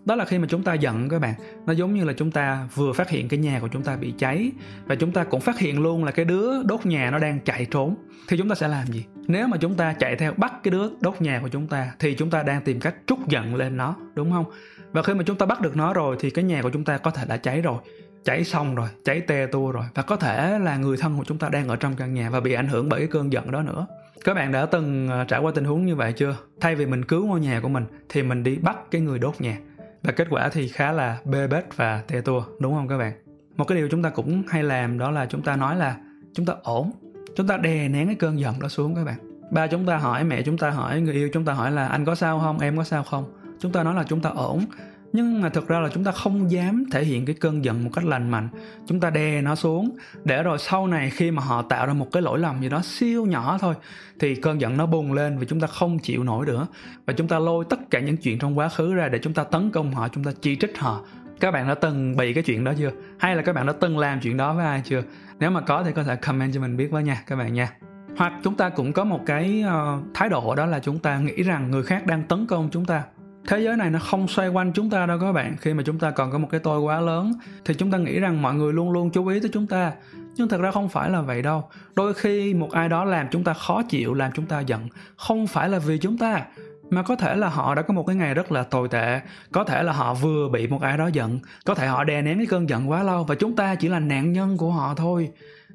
đó 0.04 0.14
là 0.14 0.24
khi 0.24 0.38
mà 0.38 0.46
chúng 0.50 0.62
ta 0.62 0.74
giận 0.74 1.08
các 1.08 1.18
bạn 1.18 1.34
nó 1.66 1.72
giống 1.72 1.94
như 1.94 2.04
là 2.04 2.12
chúng 2.12 2.30
ta 2.30 2.68
vừa 2.74 2.92
phát 2.92 3.10
hiện 3.10 3.28
cái 3.28 3.38
nhà 3.38 3.60
của 3.60 3.68
chúng 3.68 3.82
ta 3.82 3.96
bị 3.96 4.14
cháy 4.18 4.52
và 4.86 4.94
chúng 4.94 5.12
ta 5.12 5.24
cũng 5.24 5.40
phát 5.40 5.58
hiện 5.58 5.82
luôn 5.82 6.04
là 6.04 6.10
cái 6.10 6.24
đứa 6.24 6.62
đốt 6.62 6.86
nhà 6.86 7.10
nó 7.10 7.18
đang 7.18 7.40
chạy 7.40 7.66
trốn 7.70 7.94
thì 8.28 8.36
chúng 8.36 8.48
ta 8.48 8.54
sẽ 8.54 8.68
làm 8.68 8.86
gì 8.86 9.04
nếu 9.26 9.48
mà 9.48 9.56
chúng 9.56 9.74
ta 9.74 9.92
chạy 9.92 10.16
theo 10.16 10.32
bắt 10.36 10.52
cái 10.62 10.72
đứa 10.72 10.88
đốt 11.00 11.22
nhà 11.22 11.40
của 11.42 11.48
chúng 11.48 11.66
ta 11.66 11.92
thì 11.98 12.14
chúng 12.14 12.30
ta 12.30 12.42
đang 12.42 12.62
tìm 12.62 12.80
cách 12.80 12.94
trút 13.06 13.18
giận 13.28 13.54
lên 13.54 13.76
nó 13.76 13.96
đúng 14.14 14.32
không 14.32 14.44
và 14.92 15.02
khi 15.02 15.14
mà 15.14 15.22
chúng 15.26 15.38
ta 15.38 15.46
bắt 15.46 15.60
được 15.60 15.76
nó 15.76 15.92
rồi 15.92 16.16
thì 16.20 16.30
cái 16.30 16.44
nhà 16.44 16.62
của 16.62 16.70
chúng 16.70 16.84
ta 16.84 16.98
có 16.98 17.10
thể 17.10 17.24
đã 17.28 17.36
cháy 17.36 17.62
rồi 17.62 17.78
cháy 18.24 18.44
xong 18.44 18.74
rồi 18.74 18.88
cháy 19.04 19.20
te 19.20 19.46
tua 19.46 19.72
rồi 19.72 19.84
và 19.94 20.02
có 20.02 20.16
thể 20.16 20.58
là 20.58 20.76
người 20.76 20.96
thân 20.96 21.18
của 21.18 21.24
chúng 21.24 21.38
ta 21.38 21.48
đang 21.48 21.68
ở 21.68 21.76
trong 21.76 21.96
căn 21.96 22.14
nhà 22.14 22.30
và 22.30 22.40
bị 22.40 22.52
ảnh 22.52 22.68
hưởng 22.68 22.88
bởi 22.88 23.00
cái 23.00 23.08
cơn 23.08 23.32
giận 23.32 23.50
đó 23.50 23.62
nữa 23.62 23.86
các 24.24 24.34
bạn 24.34 24.52
đã 24.52 24.66
từng 24.66 25.10
trải 25.28 25.40
qua 25.40 25.52
tình 25.54 25.64
huống 25.64 25.86
như 25.86 25.96
vậy 25.96 26.12
chưa 26.12 26.36
thay 26.60 26.74
vì 26.74 26.86
mình 26.86 27.04
cứu 27.04 27.26
ngôi 27.26 27.40
nhà 27.40 27.60
của 27.60 27.68
mình 27.68 27.84
thì 28.08 28.22
mình 28.22 28.42
đi 28.42 28.56
bắt 28.56 28.76
cái 28.90 29.00
người 29.00 29.18
đốt 29.18 29.40
nhà 29.40 29.56
và 30.02 30.12
kết 30.12 30.26
quả 30.30 30.48
thì 30.48 30.68
khá 30.68 30.92
là 30.92 31.18
bê 31.24 31.46
bết 31.46 31.76
và 31.76 32.02
te 32.06 32.20
tua, 32.20 32.44
đúng 32.60 32.74
không 32.74 32.88
các 32.88 32.98
bạn? 32.98 33.12
Một 33.56 33.64
cái 33.64 33.78
điều 33.78 33.88
chúng 33.90 34.02
ta 34.02 34.10
cũng 34.10 34.42
hay 34.48 34.62
làm 34.62 34.98
đó 34.98 35.10
là 35.10 35.26
chúng 35.26 35.42
ta 35.42 35.56
nói 35.56 35.76
là 35.76 35.96
chúng 36.34 36.46
ta 36.46 36.54
ổn, 36.62 36.90
chúng 37.36 37.46
ta 37.46 37.56
đè 37.56 37.88
nén 37.88 38.06
cái 38.06 38.14
cơn 38.14 38.40
giận 38.40 38.60
đó 38.60 38.68
xuống 38.68 38.94
các 38.94 39.04
bạn. 39.04 39.18
Ba 39.50 39.66
chúng 39.66 39.86
ta 39.86 39.96
hỏi, 39.96 40.24
mẹ 40.24 40.42
chúng 40.42 40.58
ta 40.58 40.70
hỏi, 40.70 41.00
người 41.00 41.14
yêu 41.14 41.28
chúng 41.32 41.44
ta 41.44 41.52
hỏi 41.52 41.70
là 41.70 41.88
anh 41.88 42.04
có 42.04 42.14
sao 42.14 42.40
không, 42.40 42.58
em 42.58 42.76
có 42.76 42.84
sao 42.84 43.02
không? 43.02 43.24
Chúng 43.60 43.72
ta 43.72 43.82
nói 43.82 43.94
là 43.94 44.04
chúng 44.08 44.20
ta 44.20 44.30
ổn 44.30 44.64
nhưng 45.12 45.40
mà 45.40 45.48
thực 45.48 45.68
ra 45.68 45.80
là 45.80 45.88
chúng 45.94 46.04
ta 46.04 46.12
không 46.12 46.50
dám 46.50 46.84
thể 46.90 47.04
hiện 47.04 47.26
cái 47.26 47.36
cơn 47.40 47.64
giận 47.64 47.84
một 47.84 47.90
cách 47.92 48.04
lành 48.04 48.30
mạnh. 48.30 48.48
Chúng 48.86 49.00
ta 49.00 49.10
đè 49.10 49.42
nó 49.42 49.54
xuống 49.54 49.96
để 50.24 50.42
rồi 50.42 50.58
sau 50.58 50.86
này 50.86 51.10
khi 51.10 51.30
mà 51.30 51.42
họ 51.42 51.62
tạo 51.62 51.86
ra 51.86 51.92
một 51.92 52.12
cái 52.12 52.22
lỗi 52.22 52.38
lầm 52.38 52.60
gì 52.60 52.68
đó 52.68 52.80
siêu 52.82 53.26
nhỏ 53.26 53.58
thôi 53.60 53.74
thì 54.20 54.34
cơn 54.34 54.60
giận 54.60 54.76
nó 54.76 54.86
bùng 54.86 55.12
lên 55.12 55.38
vì 55.38 55.46
chúng 55.46 55.60
ta 55.60 55.66
không 55.66 55.98
chịu 55.98 56.24
nổi 56.24 56.46
nữa. 56.46 56.66
Và 57.06 57.12
chúng 57.12 57.28
ta 57.28 57.38
lôi 57.38 57.64
tất 57.70 57.90
cả 57.90 58.00
những 58.00 58.16
chuyện 58.16 58.38
trong 58.38 58.58
quá 58.58 58.68
khứ 58.68 58.94
ra 58.94 59.08
để 59.08 59.18
chúng 59.22 59.34
ta 59.34 59.44
tấn 59.44 59.70
công 59.70 59.94
họ 59.94 60.08
chúng 60.08 60.24
ta 60.24 60.30
chỉ 60.40 60.56
trích 60.56 60.78
họ. 60.78 61.04
Các 61.40 61.50
bạn 61.50 61.68
đã 61.68 61.74
từng 61.74 62.16
bị 62.16 62.32
cái 62.32 62.42
chuyện 62.42 62.64
đó 62.64 62.72
chưa? 62.78 62.90
Hay 63.18 63.36
là 63.36 63.42
các 63.42 63.52
bạn 63.52 63.66
đã 63.66 63.72
từng 63.72 63.98
làm 63.98 64.20
chuyện 64.20 64.36
đó 64.36 64.54
với 64.54 64.66
ai 64.66 64.82
chưa? 64.84 65.02
Nếu 65.38 65.50
mà 65.50 65.60
có 65.60 65.82
thì 65.84 65.92
có 65.92 66.04
thể 66.04 66.16
comment 66.16 66.54
cho 66.54 66.60
mình 66.60 66.76
biết 66.76 66.90
với 66.90 67.02
nha 67.02 67.22
các 67.26 67.36
bạn 67.36 67.54
nha. 67.54 67.68
Hoặc 68.16 68.32
chúng 68.42 68.54
ta 68.54 68.68
cũng 68.68 68.92
có 68.92 69.04
một 69.04 69.20
cái 69.26 69.64
uh, 69.66 70.04
thái 70.14 70.28
độ 70.28 70.54
đó 70.54 70.66
là 70.66 70.78
chúng 70.78 70.98
ta 70.98 71.18
nghĩ 71.18 71.42
rằng 71.42 71.70
người 71.70 71.82
khác 71.82 72.06
đang 72.06 72.22
tấn 72.22 72.46
công 72.46 72.68
chúng 72.72 72.84
ta 72.84 73.02
thế 73.46 73.60
giới 73.60 73.76
này 73.76 73.90
nó 73.90 73.98
không 73.98 74.28
xoay 74.28 74.48
quanh 74.48 74.72
chúng 74.72 74.90
ta 74.90 75.06
đâu 75.06 75.18
các 75.18 75.32
bạn. 75.32 75.56
Khi 75.60 75.74
mà 75.74 75.82
chúng 75.86 75.98
ta 75.98 76.10
còn 76.10 76.30
có 76.30 76.38
một 76.38 76.48
cái 76.50 76.60
tôi 76.60 76.80
quá 76.80 77.00
lớn, 77.00 77.32
thì 77.64 77.74
chúng 77.74 77.90
ta 77.90 77.98
nghĩ 77.98 78.20
rằng 78.20 78.42
mọi 78.42 78.54
người 78.54 78.72
luôn 78.72 78.92
luôn 78.92 79.10
chú 79.10 79.26
ý 79.26 79.40
tới 79.40 79.50
chúng 79.52 79.66
ta. 79.66 79.92
Nhưng 80.36 80.48
thật 80.48 80.60
ra 80.60 80.70
không 80.70 80.88
phải 80.88 81.10
là 81.10 81.20
vậy 81.20 81.42
đâu. 81.42 81.64
Đôi 81.94 82.14
khi 82.14 82.54
một 82.54 82.70
ai 82.70 82.88
đó 82.88 83.04
làm 83.04 83.26
chúng 83.30 83.44
ta 83.44 83.52
khó 83.52 83.82
chịu, 83.82 84.14
làm 84.14 84.32
chúng 84.34 84.46
ta 84.46 84.60
giận, 84.60 84.88
không 85.16 85.46
phải 85.46 85.68
là 85.68 85.78
vì 85.78 85.98
chúng 85.98 86.18
ta, 86.18 86.42
mà 86.90 87.02
có 87.02 87.16
thể 87.16 87.36
là 87.36 87.48
họ 87.48 87.74
đã 87.74 87.82
có 87.82 87.94
một 87.94 88.06
cái 88.06 88.16
ngày 88.16 88.34
rất 88.34 88.52
là 88.52 88.62
tồi 88.62 88.88
tệ. 88.88 89.20
Có 89.52 89.64
thể 89.64 89.82
là 89.82 89.92
họ 89.92 90.14
vừa 90.14 90.48
bị 90.48 90.66
một 90.66 90.82
ai 90.82 90.98
đó 90.98 91.06
giận, 91.06 91.38
có 91.64 91.74
thể 91.74 91.86
họ 91.86 92.04
đè 92.04 92.22
nén 92.22 92.38
cái 92.38 92.46
cơn 92.46 92.68
giận 92.68 92.90
quá 92.90 93.02
lâu, 93.02 93.24
và 93.24 93.34
chúng 93.34 93.56
ta 93.56 93.74
chỉ 93.74 93.88
là 93.88 93.98
nạn 93.98 94.32
nhân 94.32 94.56
của 94.56 94.70
họ 94.70 94.94
thôi 94.94 95.30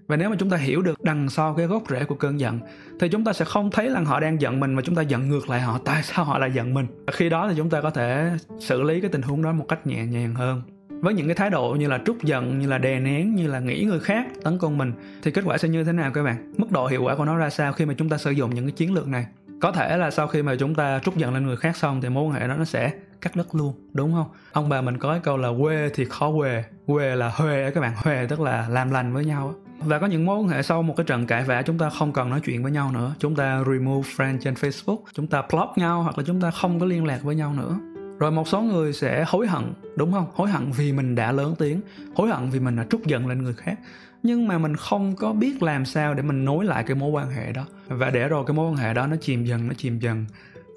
và 0.08 0.18
nếu 0.18 0.30
mà 0.30 0.36
chúng 0.40 0.50
ta 0.50 0.58
hiểu 0.58 0.82
được 0.82 1.04
đằng 1.04 1.30
sau 1.30 1.54
cái 1.54 1.66
gốc 1.66 1.84
rễ 1.90 2.06
của 2.06 2.16
cơn 2.16 2.40
giận, 2.40 2.60
thì 3.00 3.10
chúng 3.10 3.24
ta 3.24 3.34
sẽ 3.34 3.46
không 3.46 3.72
thấy 3.72 3.90
là 3.90 4.02
họ 4.02 4.20
đang 4.20 4.42
giận 4.42 4.60
mình 4.60 4.74
mà 4.74 4.82
chúng 4.82 4.96
ta 4.96 5.02
giận 5.02 5.30
ngược 5.30 5.50
lại 5.50 5.62
họ. 5.62 5.80
Tại 5.86 6.04
sao 6.04 6.26
họ 6.26 6.38
lại 6.38 6.52
giận 6.52 6.74
mình? 6.74 6.88
Và 7.06 7.14
khi 7.14 7.30
đó 7.30 7.48
thì 7.50 7.56
chúng 7.58 7.70
ta 7.70 7.82
có 7.82 7.90
thể 7.90 8.32
xử 8.60 8.84
lý 8.84 9.02
cái 9.02 9.10
tình 9.10 9.22
huống 9.22 9.42
đó 9.42 9.52
một 9.52 9.66
cách 9.68 9.88
nhẹ 9.88 10.06
nhàng 10.06 10.36
hơn. 10.36 10.62
Với 10.90 11.14
những 11.14 11.28
cái 11.28 11.36
thái 11.36 11.50
độ 11.50 11.76
như 11.80 11.88
là 11.88 12.00
trút 12.06 12.24
giận, 12.24 12.60
như 12.60 12.68
là 12.68 12.78
đè 12.78 13.00
nén, 13.00 13.36
như 13.36 13.48
là 13.48 13.60
nghĩ 13.60 13.84
người 13.84 14.00
khác 14.00 14.28
tấn 14.44 14.58
công 14.58 14.78
mình, 14.78 14.94
thì 15.24 15.32
kết 15.32 15.42
quả 15.46 15.58
sẽ 15.58 15.70
như 15.70 15.84
thế 15.84 15.92
nào 15.92 16.12
các 16.12 16.24
bạn? 16.24 16.54
Mức 16.58 16.72
độ 16.72 16.88
hiệu 16.88 17.04
quả 17.04 17.16
của 17.16 17.26
nó 17.26 17.38
ra 17.38 17.50
sao 17.50 17.74
khi 17.74 17.86
mà 17.86 17.94
chúng 17.98 18.10
ta 18.10 18.18
sử 18.18 18.32
dụng 18.32 18.56
những 18.56 18.66
cái 18.66 18.72
chiến 18.72 18.94
lược 18.94 19.08
này? 19.08 19.26
Có 19.62 19.72
thể 19.72 19.98
là 19.98 20.12
sau 20.12 20.28
khi 20.28 20.42
mà 20.42 20.56
chúng 20.56 20.76
ta 20.76 21.00
trút 21.00 21.16
giận 21.16 21.34
lên 21.34 21.46
người 21.46 21.58
khác 21.58 21.78
xong 21.78 22.02
thì 22.02 22.10
mối 22.10 22.24
quan 22.24 22.34
hệ 22.34 22.48
đó 22.48 22.56
nó 22.58 22.66
sẽ 22.66 22.92
cắt 23.22 23.36
đứt 23.36 23.56
luôn, 23.56 23.74
đúng 23.94 24.14
không? 24.14 24.28
Ông 24.52 24.70
bà 24.70 24.82
mình 24.82 24.98
có 24.98 25.12
cái 25.12 25.20
câu 25.20 25.38
là 25.38 25.50
quê 25.62 25.90
thì 25.94 26.06
khó 26.06 26.32
quê 26.38 26.64
quê 26.86 27.16
là 27.16 27.30
huề 27.30 27.72
các 27.72 27.82
bạn. 27.82 27.94
Huề 27.96 28.26
tức 28.30 28.40
là 28.40 28.68
làm 28.70 28.92
lành 28.92 29.14
với 29.14 29.26
nhau 29.26 29.54
và 29.80 30.00
có 30.00 30.08
những 30.08 30.26
mối 30.26 30.38
quan 30.40 30.48
hệ 30.48 30.62
sau 30.62 30.84
một 30.84 30.94
cái 30.98 31.06
trận 31.06 31.26
cãi 31.26 31.44
vã 31.44 31.62
chúng 31.62 31.78
ta 31.78 31.90
không 31.90 32.14
cần 32.14 32.30
nói 32.30 32.42
chuyện 32.44 32.64
với 32.64 32.72
nhau 32.72 32.92
nữa. 32.92 33.16
Chúng 33.20 33.36
ta 33.36 33.64
remove 33.68 34.10
friend 34.10 34.38
trên 34.40 34.54
facebook, 34.54 34.98
chúng 35.14 35.28
ta 35.28 35.44
block 35.52 35.78
nhau 35.78 36.04
hoặc 36.04 36.18
là 36.18 36.24
chúng 36.28 36.42
ta 36.42 36.52
không 36.52 36.80
có 36.80 36.86
liên 36.86 37.06
lạc 37.06 37.24
với 37.24 37.36
nhau 37.36 37.54
nữa. 37.54 37.80
Rồi 38.20 38.32
một 38.32 38.48
số 38.48 38.62
người 38.62 38.94
sẽ 38.94 39.26
hối 39.28 39.48
hận, 39.48 39.74
đúng 39.96 40.12
không? 40.12 40.26
Hối 40.34 40.50
hận 40.50 40.72
vì 40.72 40.94
mình 40.94 41.16
đã 41.16 41.32
lớn 41.32 41.56
tiếng, 41.60 41.82
hối 42.16 42.30
hận 42.30 42.50
vì 42.50 42.60
mình 42.60 42.76
đã 42.76 42.86
trút 42.90 43.06
giận 43.06 43.28
lên 43.28 43.44
người 43.44 43.54
khác. 43.54 43.80
Nhưng 44.24 44.48
mà 44.48 44.58
mình 44.58 44.76
không 44.76 45.16
có 45.16 45.34
biết 45.34 45.64
làm 45.64 45.86
sao 45.86 46.14
để 46.14 46.24
mình 46.24 46.46
nối 46.46 46.66
lại 46.66 46.84
cái 46.84 46.96
mối 46.96 47.12
quan 47.12 47.30
hệ 47.30 47.52
đó. 47.52 47.66
Và 47.88 48.10
để 48.10 48.28
rồi 48.28 48.44
cái 48.48 48.56
mối 48.56 48.70
quan 48.70 48.76
hệ 48.76 48.94
đó 48.94 49.08
nó 49.08 49.16
chìm 49.22 49.46
dần, 49.46 49.68
nó 49.68 49.74
chìm 49.78 50.00
dần. 50.00 50.26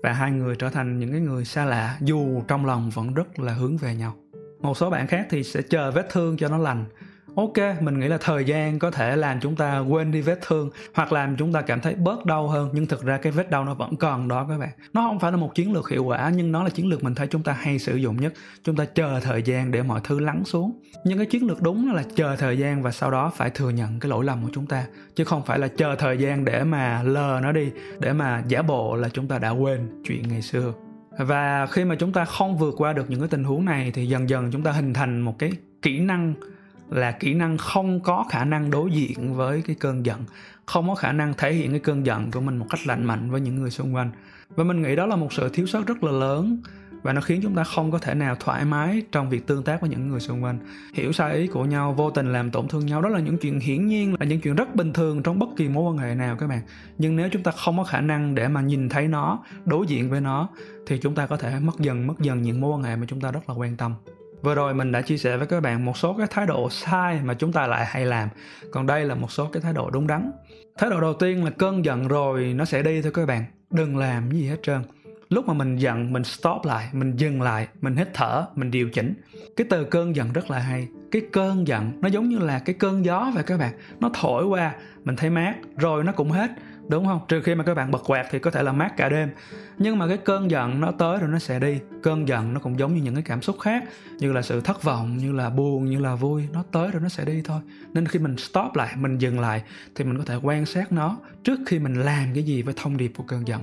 Và 0.02 0.12
hai 0.12 0.30
người 0.30 0.56
trở 0.56 0.70
thành 0.70 0.98
những 0.98 1.10
cái 1.10 1.20
người 1.20 1.44
xa 1.44 1.64
lạ, 1.64 1.96
dù 2.00 2.42
trong 2.48 2.66
lòng 2.66 2.90
vẫn 2.90 3.14
rất 3.14 3.38
là 3.38 3.52
hướng 3.52 3.76
về 3.76 3.94
nhau. 3.94 4.14
Một 4.60 4.76
số 4.76 4.90
bạn 4.90 5.06
khác 5.06 5.26
thì 5.30 5.42
sẽ 5.42 5.62
chờ 5.62 5.90
vết 5.90 6.08
thương 6.10 6.36
cho 6.36 6.48
nó 6.48 6.58
lành 6.58 6.84
ok, 7.36 7.82
mình 7.82 8.00
nghĩ 8.00 8.08
là 8.08 8.18
thời 8.20 8.44
gian 8.44 8.78
có 8.78 8.90
thể 8.90 9.16
làm 9.16 9.40
chúng 9.40 9.56
ta 9.56 9.78
quên 9.78 10.12
đi 10.12 10.20
vết 10.20 10.38
thương 10.46 10.70
hoặc 10.94 11.12
làm 11.12 11.36
chúng 11.36 11.52
ta 11.52 11.62
cảm 11.62 11.80
thấy 11.80 11.94
bớt 11.94 12.26
đau 12.26 12.48
hơn, 12.48 12.70
nhưng 12.72 12.86
thực 12.86 13.04
ra 13.04 13.16
cái 13.16 13.32
vết 13.32 13.50
đau 13.50 13.64
nó 13.64 13.74
vẫn 13.74 13.96
còn 13.96 14.28
đó 14.28 14.46
các 14.48 14.58
bạn. 14.58 14.70
Nó 14.92 15.00
không 15.08 15.18
phải 15.18 15.32
là 15.32 15.38
một 15.38 15.54
chiến 15.54 15.72
lược 15.72 15.88
hiệu 15.88 16.04
quả, 16.04 16.32
nhưng 16.34 16.52
nó 16.52 16.62
là 16.62 16.70
chiến 16.70 16.86
lược 16.86 17.04
mình 17.04 17.14
thấy 17.14 17.26
chúng 17.26 17.42
ta 17.42 17.52
hay 17.52 17.78
sử 17.78 17.96
dụng 17.96 18.16
nhất. 18.16 18.32
Chúng 18.64 18.76
ta 18.76 18.84
chờ 18.84 19.20
thời 19.22 19.42
gian 19.42 19.70
để 19.70 19.82
mọi 19.82 20.00
thứ 20.04 20.20
lắng 20.20 20.42
xuống. 20.44 20.80
Nhưng 21.04 21.18
cái 21.18 21.26
chiến 21.26 21.46
lược 21.46 21.62
đúng 21.62 21.92
là 21.94 22.02
chờ 22.14 22.36
thời 22.36 22.58
gian 22.58 22.82
và 22.82 22.90
sau 22.90 23.10
đó 23.10 23.32
phải 23.36 23.50
thừa 23.50 23.70
nhận 23.70 24.00
cái 24.00 24.10
lỗi 24.10 24.24
lầm 24.24 24.42
của 24.42 24.50
chúng 24.52 24.66
ta. 24.66 24.84
Chứ 25.16 25.24
không 25.24 25.42
phải 25.42 25.58
là 25.58 25.68
chờ 25.68 25.96
thời 25.98 26.18
gian 26.18 26.44
để 26.44 26.64
mà 26.64 27.02
lờ 27.02 27.40
nó 27.42 27.52
đi, 27.52 27.70
để 27.98 28.12
mà 28.12 28.42
giả 28.48 28.62
bộ 28.62 28.96
là 28.96 29.08
chúng 29.08 29.28
ta 29.28 29.38
đã 29.38 29.50
quên 29.50 30.02
chuyện 30.04 30.22
ngày 30.28 30.42
xưa. 30.42 30.72
Và 31.18 31.66
khi 31.66 31.84
mà 31.84 31.94
chúng 31.94 32.12
ta 32.12 32.24
không 32.24 32.56
vượt 32.56 32.74
qua 32.78 32.92
được 32.92 33.10
những 33.10 33.20
cái 33.20 33.28
tình 33.28 33.44
huống 33.44 33.64
này 33.64 33.90
thì 33.94 34.06
dần 34.06 34.28
dần 34.28 34.50
chúng 34.50 34.62
ta 34.62 34.72
hình 34.72 34.94
thành 34.94 35.20
một 35.20 35.38
cái 35.38 35.52
kỹ 35.82 35.98
năng 35.98 36.34
là 36.90 37.12
kỹ 37.12 37.34
năng 37.34 37.58
không 37.58 38.00
có 38.00 38.24
khả 38.30 38.44
năng 38.44 38.70
đối 38.70 38.90
diện 38.90 39.34
với 39.34 39.62
cái 39.62 39.76
cơn 39.80 40.06
giận, 40.06 40.24
không 40.66 40.88
có 40.88 40.94
khả 40.94 41.12
năng 41.12 41.34
thể 41.34 41.52
hiện 41.52 41.70
cái 41.70 41.80
cơn 41.80 42.06
giận 42.06 42.30
của 42.30 42.40
mình 42.40 42.56
một 42.56 42.66
cách 42.70 42.86
lành 42.86 43.04
mạnh 43.04 43.30
với 43.30 43.40
những 43.40 43.56
người 43.56 43.70
xung 43.70 43.94
quanh. 43.94 44.10
Và 44.48 44.64
mình 44.64 44.82
nghĩ 44.82 44.96
đó 44.96 45.06
là 45.06 45.16
một 45.16 45.32
sự 45.32 45.48
thiếu 45.48 45.66
sót 45.66 45.86
rất 45.86 46.04
là 46.04 46.12
lớn 46.12 46.62
và 47.02 47.12
nó 47.12 47.20
khiến 47.20 47.40
chúng 47.42 47.54
ta 47.54 47.64
không 47.64 47.90
có 47.90 47.98
thể 47.98 48.14
nào 48.14 48.36
thoải 48.40 48.64
mái 48.64 49.02
trong 49.12 49.30
việc 49.30 49.46
tương 49.46 49.62
tác 49.62 49.80
với 49.80 49.90
những 49.90 50.08
người 50.08 50.20
xung 50.20 50.44
quanh. 50.44 50.58
Hiểu 50.94 51.12
sai 51.12 51.36
ý 51.36 51.46
của 51.46 51.64
nhau, 51.64 51.92
vô 51.92 52.10
tình 52.10 52.32
làm 52.32 52.50
tổn 52.50 52.68
thương 52.68 52.86
nhau, 52.86 53.02
đó 53.02 53.08
là 53.08 53.20
những 53.20 53.38
chuyện 53.38 53.60
hiển 53.60 53.86
nhiên, 53.86 54.16
là 54.20 54.26
những 54.26 54.40
chuyện 54.40 54.54
rất 54.54 54.74
bình 54.74 54.92
thường 54.92 55.22
trong 55.22 55.38
bất 55.38 55.48
kỳ 55.56 55.68
mối 55.68 55.92
quan 55.92 55.98
hệ 55.98 56.14
nào 56.14 56.36
các 56.36 56.46
bạn. 56.46 56.60
Nhưng 56.98 57.16
nếu 57.16 57.28
chúng 57.32 57.42
ta 57.42 57.50
không 57.50 57.78
có 57.78 57.84
khả 57.84 58.00
năng 58.00 58.34
để 58.34 58.48
mà 58.48 58.60
nhìn 58.60 58.88
thấy 58.88 59.08
nó, 59.08 59.44
đối 59.64 59.86
diện 59.86 60.10
với 60.10 60.20
nó, 60.20 60.48
thì 60.86 60.98
chúng 60.98 61.14
ta 61.14 61.26
có 61.26 61.36
thể 61.36 61.60
mất 61.60 61.78
dần 61.78 62.06
mất 62.06 62.20
dần 62.20 62.42
những 62.42 62.60
mối 62.60 62.72
quan 62.72 62.82
hệ 62.82 62.96
mà 62.96 63.06
chúng 63.08 63.20
ta 63.20 63.30
rất 63.30 63.48
là 63.48 63.54
quan 63.54 63.76
tâm. 63.76 63.94
Vừa 64.42 64.54
rồi 64.54 64.74
mình 64.74 64.92
đã 64.92 65.02
chia 65.02 65.16
sẻ 65.16 65.36
với 65.36 65.46
các 65.46 65.60
bạn 65.60 65.84
một 65.84 65.96
số 65.96 66.14
cái 66.18 66.26
thái 66.30 66.46
độ 66.46 66.70
sai 66.70 67.20
mà 67.24 67.34
chúng 67.34 67.52
ta 67.52 67.66
lại 67.66 67.86
hay 67.86 68.06
làm. 68.06 68.28
Còn 68.72 68.86
đây 68.86 69.04
là 69.04 69.14
một 69.14 69.32
số 69.32 69.46
cái 69.52 69.62
thái 69.62 69.72
độ 69.72 69.90
đúng 69.90 70.06
đắn. 70.06 70.32
Thái 70.78 70.90
độ 70.90 71.00
đầu 71.00 71.14
tiên 71.14 71.44
là 71.44 71.50
cơn 71.50 71.84
giận 71.84 72.08
rồi 72.08 72.52
nó 72.56 72.64
sẽ 72.64 72.82
đi 72.82 73.02
thôi 73.02 73.12
các 73.14 73.26
bạn. 73.26 73.44
Đừng 73.70 73.96
làm 73.96 74.30
gì 74.30 74.48
hết 74.48 74.56
trơn. 74.62 74.82
Lúc 75.28 75.46
mà 75.46 75.54
mình 75.54 75.76
giận, 75.76 76.12
mình 76.12 76.24
stop 76.24 76.64
lại, 76.64 76.88
mình 76.92 77.16
dừng 77.16 77.42
lại, 77.42 77.68
mình 77.80 77.96
hít 77.96 78.08
thở, 78.14 78.46
mình 78.54 78.70
điều 78.70 78.90
chỉnh. 78.90 79.14
Cái 79.56 79.66
từ 79.70 79.84
cơn 79.84 80.16
giận 80.16 80.32
rất 80.32 80.50
là 80.50 80.58
hay. 80.58 80.88
Cái 81.10 81.22
cơn 81.32 81.66
giận 81.66 81.92
nó 82.00 82.08
giống 82.08 82.28
như 82.28 82.38
là 82.38 82.58
cái 82.58 82.74
cơn 82.78 83.04
gió 83.04 83.32
vậy 83.34 83.42
các 83.42 83.58
bạn. 83.58 83.72
Nó 84.00 84.10
thổi 84.14 84.44
qua, 84.44 84.74
mình 85.04 85.16
thấy 85.16 85.30
mát, 85.30 85.54
rồi 85.76 86.04
nó 86.04 86.12
cũng 86.12 86.30
hết 86.30 86.50
đúng 86.90 87.06
không? 87.06 87.20
Trừ 87.28 87.42
khi 87.42 87.54
mà 87.54 87.64
các 87.64 87.74
bạn 87.74 87.90
bật 87.90 88.02
quạt 88.06 88.26
thì 88.30 88.38
có 88.38 88.50
thể 88.50 88.62
là 88.62 88.72
mát 88.72 88.96
cả 88.96 89.08
đêm. 89.08 89.30
Nhưng 89.78 89.98
mà 89.98 90.08
cái 90.08 90.16
cơn 90.16 90.50
giận 90.50 90.80
nó 90.80 90.90
tới 90.90 91.18
rồi 91.18 91.28
nó 91.28 91.38
sẽ 91.38 91.58
đi. 91.58 91.78
Cơn 92.02 92.28
giận 92.28 92.54
nó 92.54 92.60
cũng 92.60 92.78
giống 92.78 92.94
như 92.94 93.02
những 93.02 93.14
cái 93.14 93.22
cảm 93.22 93.42
xúc 93.42 93.56
khác, 93.60 93.84
như 94.18 94.32
là 94.32 94.42
sự 94.42 94.60
thất 94.60 94.82
vọng, 94.82 95.16
như 95.16 95.32
là 95.32 95.50
buồn, 95.50 95.90
như 95.90 95.98
là 95.98 96.14
vui. 96.14 96.48
Nó 96.52 96.64
tới 96.72 96.90
rồi 96.90 97.02
nó 97.02 97.08
sẽ 97.08 97.24
đi 97.24 97.42
thôi. 97.44 97.60
Nên 97.92 98.06
khi 98.06 98.18
mình 98.18 98.36
stop 98.36 98.74
lại, 98.74 98.94
mình 98.96 99.18
dừng 99.18 99.40
lại 99.40 99.62
thì 99.94 100.04
mình 100.04 100.18
có 100.18 100.24
thể 100.24 100.36
quan 100.42 100.66
sát 100.66 100.92
nó 100.92 101.16
trước 101.44 101.60
khi 101.66 101.78
mình 101.78 101.94
làm 101.94 102.24
cái 102.34 102.42
gì 102.42 102.62
với 102.62 102.74
thông 102.76 102.96
điệp 102.96 103.12
của 103.16 103.24
cơn 103.26 103.48
giận. 103.48 103.60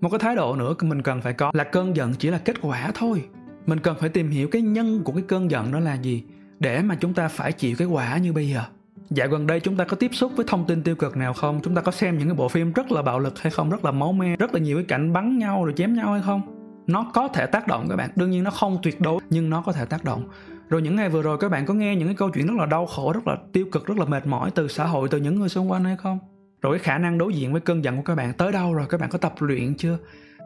Một 0.00 0.08
cái 0.10 0.18
thái 0.18 0.36
độ 0.36 0.56
nữa 0.56 0.74
mình 0.80 1.02
cần 1.02 1.20
phải 1.20 1.32
có 1.32 1.50
là 1.54 1.64
cơn 1.64 1.96
giận 1.96 2.14
chỉ 2.14 2.30
là 2.30 2.38
kết 2.38 2.56
quả 2.62 2.90
thôi. 2.94 3.24
Mình 3.66 3.80
cần 3.80 3.96
phải 4.00 4.08
tìm 4.08 4.30
hiểu 4.30 4.48
cái 4.48 4.62
nhân 4.62 5.02
của 5.04 5.12
cái 5.12 5.24
cơn 5.28 5.50
giận 5.50 5.72
đó 5.72 5.80
là 5.80 5.94
gì 5.94 6.24
để 6.60 6.82
mà 6.82 6.94
chúng 7.00 7.14
ta 7.14 7.28
phải 7.28 7.52
chịu 7.52 7.76
cái 7.78 7.88
quả 7.88 8.18
như 8.18 8.32
bây 8.32 8.48
giờ. 8.48 8.64
Dạo 9.10 9.28
gần 9.28 9.46
đây 9.46 9.60
chúng 9.60 9.76
ta 9.76 9.84
có 9.84 9.96
tiếp 9.96 10.10
xúc 10.14 10.32
với 10.36 10.46
thông 10.48 10.64
tin 10.66 10.82
tiêu 10.82 10.96
cực 10.96 11.16
nào 11.16 11.32
không? 11.32 11.60
Chúng 11.62 11.74
ta 11.74 11.82
có 11.82 11.92
xem 11.92 12.18
những 12.18 12.28
cái 12.28 12.34
bộ 12.34 12.48
phim 12.48 12.72
rất 12.72 12.92
là 12.92 13.02
bạo 13.02 13.18
lực 13.18 13.38
hay 13.38 13.50
không? 13.50 13.70
Rất 13.70 13.84
là 13.84 13.90
máu 13.90 14.12
me, 14.12 14.36
rất 14.36 14.54
là 14.54 14.60
nhiều 14.60 14.76
cái 14.76 14.84
cảnh 14.84 15.12
bắn 15.12 15.38
nhau 15.38 15.64
rồi 15.64 15.74
chém 15.76 15.94
nhau 15.94 16.12
hay 16.12 16.22
không? 16.24 16.42
Nó 16.86 17.10
có 17.14 17.28
thể 17.28 17.46
tác 17.46 17.66
động 17.66 17.86
các 17.88 17.96
bạn, 17.96 18.10
đương 18.16 18.30
nhiên 18.30 18.44
nó 18.44 18.50
không 18.50 18.78
tuyệt 18.82 19.00
đối 19.00 19.20
nhưng 19.30 19.50
nó 19.50 19.62
có 19.62 19.72
thể 19.72 19.84
tác 19.84 20.04
động. 20.04 20.28
Rồi 20.68 20.82
những 20.82 20.96
ngày 20.96 21.08
vừa 21.08 21.22
rồi 21.22 21.38
các 21.38 21.48
bạn 21.48 21.66
có 21.66 21.74
nghe 21.74 21.96
những 21.96 22.08
cái 22.08 22.14
câu 22.14 22.30
chuyện 22.30 22.46
rất 22.46 22.54
là 22.58 22.66
đau 22.66 22.86
khổ, 22.86 23.12
rất 23.12 23.26
là 23.26 23.36
tiêu 23.52 23.66
cực, 23.72 23.86
rất 23.86 23.98
là 23.98 24.04
mệt 24.04 24.26
mỏi 24.26 24.50
từ 24.50 24.68
xã 24.68 24.84
hội, 24.84 25.08
từ 25.08 25.18
những 25.18 25.40
người 25.40 25.48
xung 25.48 25.70
quanh 25.70 25.84
hay 25.84 25.96
không? 25.96 26.18
Rồi 26.62 26.78
cái 26.78 26.84
khả 26.84 26.98
năng 26.98 27.18
đối 27.18 27.34
diện 27.34 27.52
với 27.52 27.60
cơn 27.60 27.84
giận 27.84 27.96
của 27.96 28.02
các 28.02 28.14
bạn 28.14 28.32
tới 28.32 28.52
đâu 28.52 28.74
rồi? 28.74 28.86
Các 28.88 29.00
bạn 29.00 29.10
có 29.10 29.18
tập 29.18 29.34
luyện 29.38 29.74
chưa? 29.74 29.98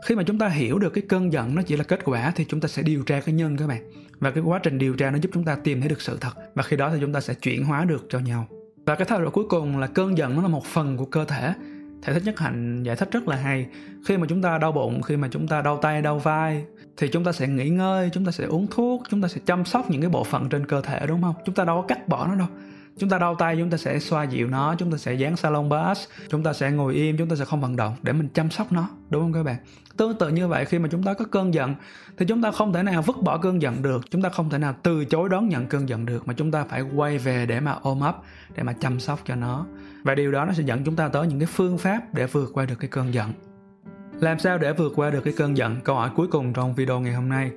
Khi 0.05 0.15
mà 0.15 0.23
chúng 0.23 0.39
ta 0.39 0.49
hiểu 0.49 0.79
được 0.79 0.91
cái 0.91 1.05
cơn 1.09 1.33
giận 1.33 1.55
nó 1.55 1.63
chỉ 1.63 1.77
là 1.77 1.85
kết 1.85 2.01
quả 2.05 2.33
thì 2.37 2.45
chúng 2.49 2.61
ta 2.61 2.69
sẽ 2.69 2.83
điều 2.83 3.03
tra 3.03 3.21
cái 3.21 3.35
nhân 3.35 3.57
các 3.57 3.67
bạn. 3.67 3.83
Và 4.21 4.31
cái 4.31 4.43
quá 4.43 4.61
trình 4.63 4.79
điều 4.79 4.95
tra 4.95 5.11
nó 5.11 5.19
giúp 5.19 5.31
chúng 5.35 5.45
ta 5.45 5.57
tìm 5.65 5.81
thấy 5.81 5.89
được 5.89 6.01
sự 6.01 6.19
thật. 6.21 6.33
Và 6.55 6.63
khi 6.63 6.77
đó 6.77 6.91
thì 6.95 6.99
chúng 7.01 7.13
ta 7.13 7.21
sẽ 7.21 7.35
chuyển 7.35 7.65
hóa 7.65 7.85
được 7.85 8.07
cho 8.09 8.19
nhau. 8.19 8.47
Và 8.87 8.95
cái 8.95 9.05
thái 9.05 9.21
độ 9.21 9.31
cuối 9.31 9.45
cùng 9.49 9.79
là 9.79 9.87
cơn 9.87 10.19
giận 10.19 10.35
nó 10.37 10.43
là 10.43 10.49
một 10.49 10.65
phần 10.65 10.97
của 10.97 11.05
cơ 11.05 11.25
thể. 11.25 11.55
Thể 12.03 12.15
thích 12.15 12.23
nhất 12.25 12.39
hạnh 12.39 12.83
giải 12.83 12.97
thích 12.97 13.09
rất 13.13 13.29
là 13.29 13.37
hay. 13.37 13.67
Khi 14.07 14.17
mà 14.17 14.27
chúng 14.29 14.43
ta 14.43 14.59
đau 14.59 14.73
bụng, 14.73 15.03
khi 15.03 15.17
mà 15.17 15.29
chúng 15.31 15.49
ta 15.49 15.63
đau 15.63 15.77
tay, 15.77 16.03
đau 16.03 16.19
vai, 16.19 16.65
thì 16.97 17.09
chúng 17.09 17.25
ta 17.25 17.33
sẽ 17.33 17.49
nghỉ 17.49 17.69
ngơi, 17.69 18.11
chúng 18.13 18.25
ta 18.25 18.33
sẽ 18.33 18.45
uống 18.45 18.67
thuốc, 18.71 19.03
chúng 19.11 19.23
ta 19.23 19.29
sẽ 19.29 19.41
chăm 19.47 19.65
sóc 19.65 19.91
những 19.91 20.01
cái 20.01 20.11
bộ 20.11 20.25
phận 20.25 20.49
trên 20.49 20.67
cơ 20.67 20.81
thể, 20.81 21.07
đúng 21.07 21.23
không? 21.23 21.35
Chúng 21.45 21.55
ta 21.55 21.65
đâu 21.65 21.81
có 21.81 21.87
cắt 21.87 22.09
bỏ 22.09 22.27
nó 22.27 22.35
đâu 22.35 22.49
chúng 22.99 23.11
ta 23.11 23.19
đau 23.19 23.35
tay, 23.35 23.57
chúng 23.59 23.71
ta 23.71 23.77
sẽ 23.77 23.99
xoa 23.99 24.25
dịu 24.25 24.49
nó, 24.49 24.75
chúng 24.79 24.91
ta 24.91 24.99
sẽ 24.99 25.15
dán 25.15 25.37
salon 25.37 25.69
bus 25.69 25.99
chúng 26.29 26.43
ta 26.43 26.53
sẽ 26.53 26.71
ngồi 26.71 26.95
im, 26.95 27.17
chúng 27.17 27.29
ta 27.29 27.37
sẽ 27.37 27.45
không 27.45 27.61
vận 27.61 27.77
động 27.77 27.97
để 28.03 28.13
mình 28.13 28.29
chăm 28.35 28.51
sóc 28.51 28.73
nó, 28.73 28.89
đúng 29.11 29.23
không 29.23 29.33
các 29.33 29.43
bạn? 29.43 29.57
Tương 29.97 30.19
tự 30.19 30.29
như 30.29 30.49
vậy, 30.49 30.65
khi 30.65 30.79
mà 30.79 30.89
chúng 30.93 31.03
ta 31.03 31.15
có 31.15 31.25
cơn 31.25 31.55
giận, 31.55 31.75
thì 32.17 32.27
chúng 32.27 32.43
ta 32.43 32.51
không 32.51 32.73
thể 32.73 32.83
nào 32.83 33.03
vứt 33.03 33.17
bỏ 33.23 33.39
cơn 33.39 33.63
giận 33.63 33.83
được, 33.83 34.11
chúng 34.11 34.23
ta 34.23 34.29
không 34.29 34.51
thể 34.51 34.59
nào 34.59 34.75
từ 34.83 35.05
chối 35.05 35.29
đón 35.29 35.49
nhận 35.49 35.67
cơn 35.67 35.89
giận 35.89 36.07
được, 36.07 36.29
mà 36.29 36.35
chúng 36.35 36.51
ta 36.51 36.65
phải 36.65 36.83
quay 36.83 37.19
về 37.19 37.47
để 37.47 37.61
mà 37.61 37.77
ôm 37.83 38.01
ấp, 38.01 38.23
để 38.57 38.63
mà 38.63 38.73
chăm 38.73 39.01
sóc 39.01 39.21
cho 39.25 39.35
nó. 39.35 39.67
Và 40.03 40.15
điều 40.15 40.33
đó 40.33 40.45
nó 40.45 40.53
sẽ 40.53 40.63
dẫn 40.63 40.85
chúng 40.85 40.97
ta 40.97 41.09
tới 41.09 41.27
những 41.27 41.39
cái 41.39 41.47
phương 41.47 41.79
pháp 41.79 42.15
để 42.15 42.27
vượt 42.27 42.51
qua 42.53 42.65
được 42.65 42.75
cái 42.81 42.89
cơn 42.89 43.15
giận. 43.15 43.33
Làm 44.21 44.39
sao 44.39 44.59
để 44.59 44.73
vượt 44.73 44.93
qua 44.97 45.11
được 45.11 45.21
cái 45.25 45.35
cơn 45.37 45.57
giận? 45.57 45.81
Câu 45.85 45.97
hỏi 45.97 46.11
cuối 46.17 46.27
cùng 46.27 46.53
trong 46.53 46.75
video 46.75 47.01
ngày 47.01 47.15
hôm 47.15 47.29
nay 47.29 47.51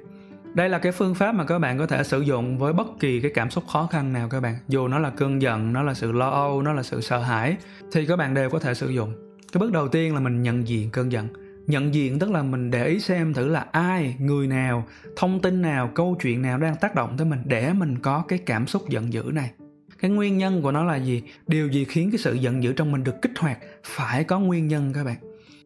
đây 0.56 0.70
là 0.70 0.80
cái 0.80 0.92
phương 0.92 1.16
pháp 1.16 1.36
mà 1.36 1.44
các 1.44 1.60
bạn 1.60 1.78
có 1.78 1.88
thể 1.88 2.04
sử 2.04 2.22
dụng 2.22 2.58
với 2.58 2.74
bất 2.74 2.88
kỳ 3.00 3.20
cái 3.22 3.32
cảm 3.34 3.50
xúc 3.50 3.64
khó 3.68 3.88
khăn 3.92 4.14
nào 4.14 4.30
các 4.30 4.40
bạn. 4.40 4.56
Dù 4.68 4.88
nó 4.88 5.00
là 5.00 5.10
cơn 5.10 5.42
giận, 5.42 5.74
nó 5.74 5.84
là 5.84 5.94
sự 5.94 6.12
lo 6.12 6.30
âu, 6.30 6.62
nó 6.62 6.74
là 6.74 6.84
sự 6.84 7.02
sợ 7.02 7.20
hãi, 7.20 7.58
thì 7.92 8.06
các 8.06 8.16
bạn 8.16 8.34
đều 8.34 8.50
có 8.50 8.60
thể 8.60 8.74
sử 8.74 8.90
dụng. 8.90 9.14
Cái 9.52 9.60
bước 9.60 9.72
đầu 9.72 9.88
tiên 9.88 10.14
là 10.14 10.20
mình 10.20 10.44
nhận 10.44 10.68
diện 10.68 10.90
cơn 10.90 11.12
giận. 11.12 11.28
Nhận 11.68 11.94
diện 11.94 12.20
tức 12.20 12.32
là 12.32 12.44
mình 12.44 12.72
để 12.72 12.88
ý 12.88 13.00
xem 13.00 13.34
thử 13.34 13.48
là 13.48 13.66
ai, 13.72 14.16
người 14.20 14.48
nào, 14.48 14.88
thông 15.16 15.42
tin 15.42 15.62
nào, 15.62 15.92
câu 15.96 16.18
chuyện 16.22 16.42
nào 16.42 16.58
đang 16.58 16.76
tác 16.76 16.96
động 16.96 17.16
tới 17.18 17.28
mình 17.28 17.40
để 17.46 17.74
mình 17.74 18.00
có 18.00 18.24
cái 18.28 18.40
cảm 18.40 18.68
xúc 18.68 18.90
giận 18.90 19.14
dữ 19.14 19.24
này. 19.34 19.52
Cái 20.00 20.12
nguyên 20.12 20.38
nhân 20.38 20.62
của 20.62 20.72
nó 20.72 20.84
là 20.84 20.96
gì? 20.96 21.24
Điều 21.48 21.68
gì 21.68 21.86
khiến 21.86 22.12
cái 22.12 22.18
sự 22.18 22.34
giận 22.34 22.64
dữ 22.64 22.74
trong 22.74 22.92
mình 22.92 23.04
được 23.04 23.22
kích 23.22 23.40
hoạt? 23.40 23.58
Phải 23.84 24.24
có 24.24 24.40
nguyên 24.40 24.68
nhân 24.68 24.92
các 24.94 25.04
bạn. 25.04 25.18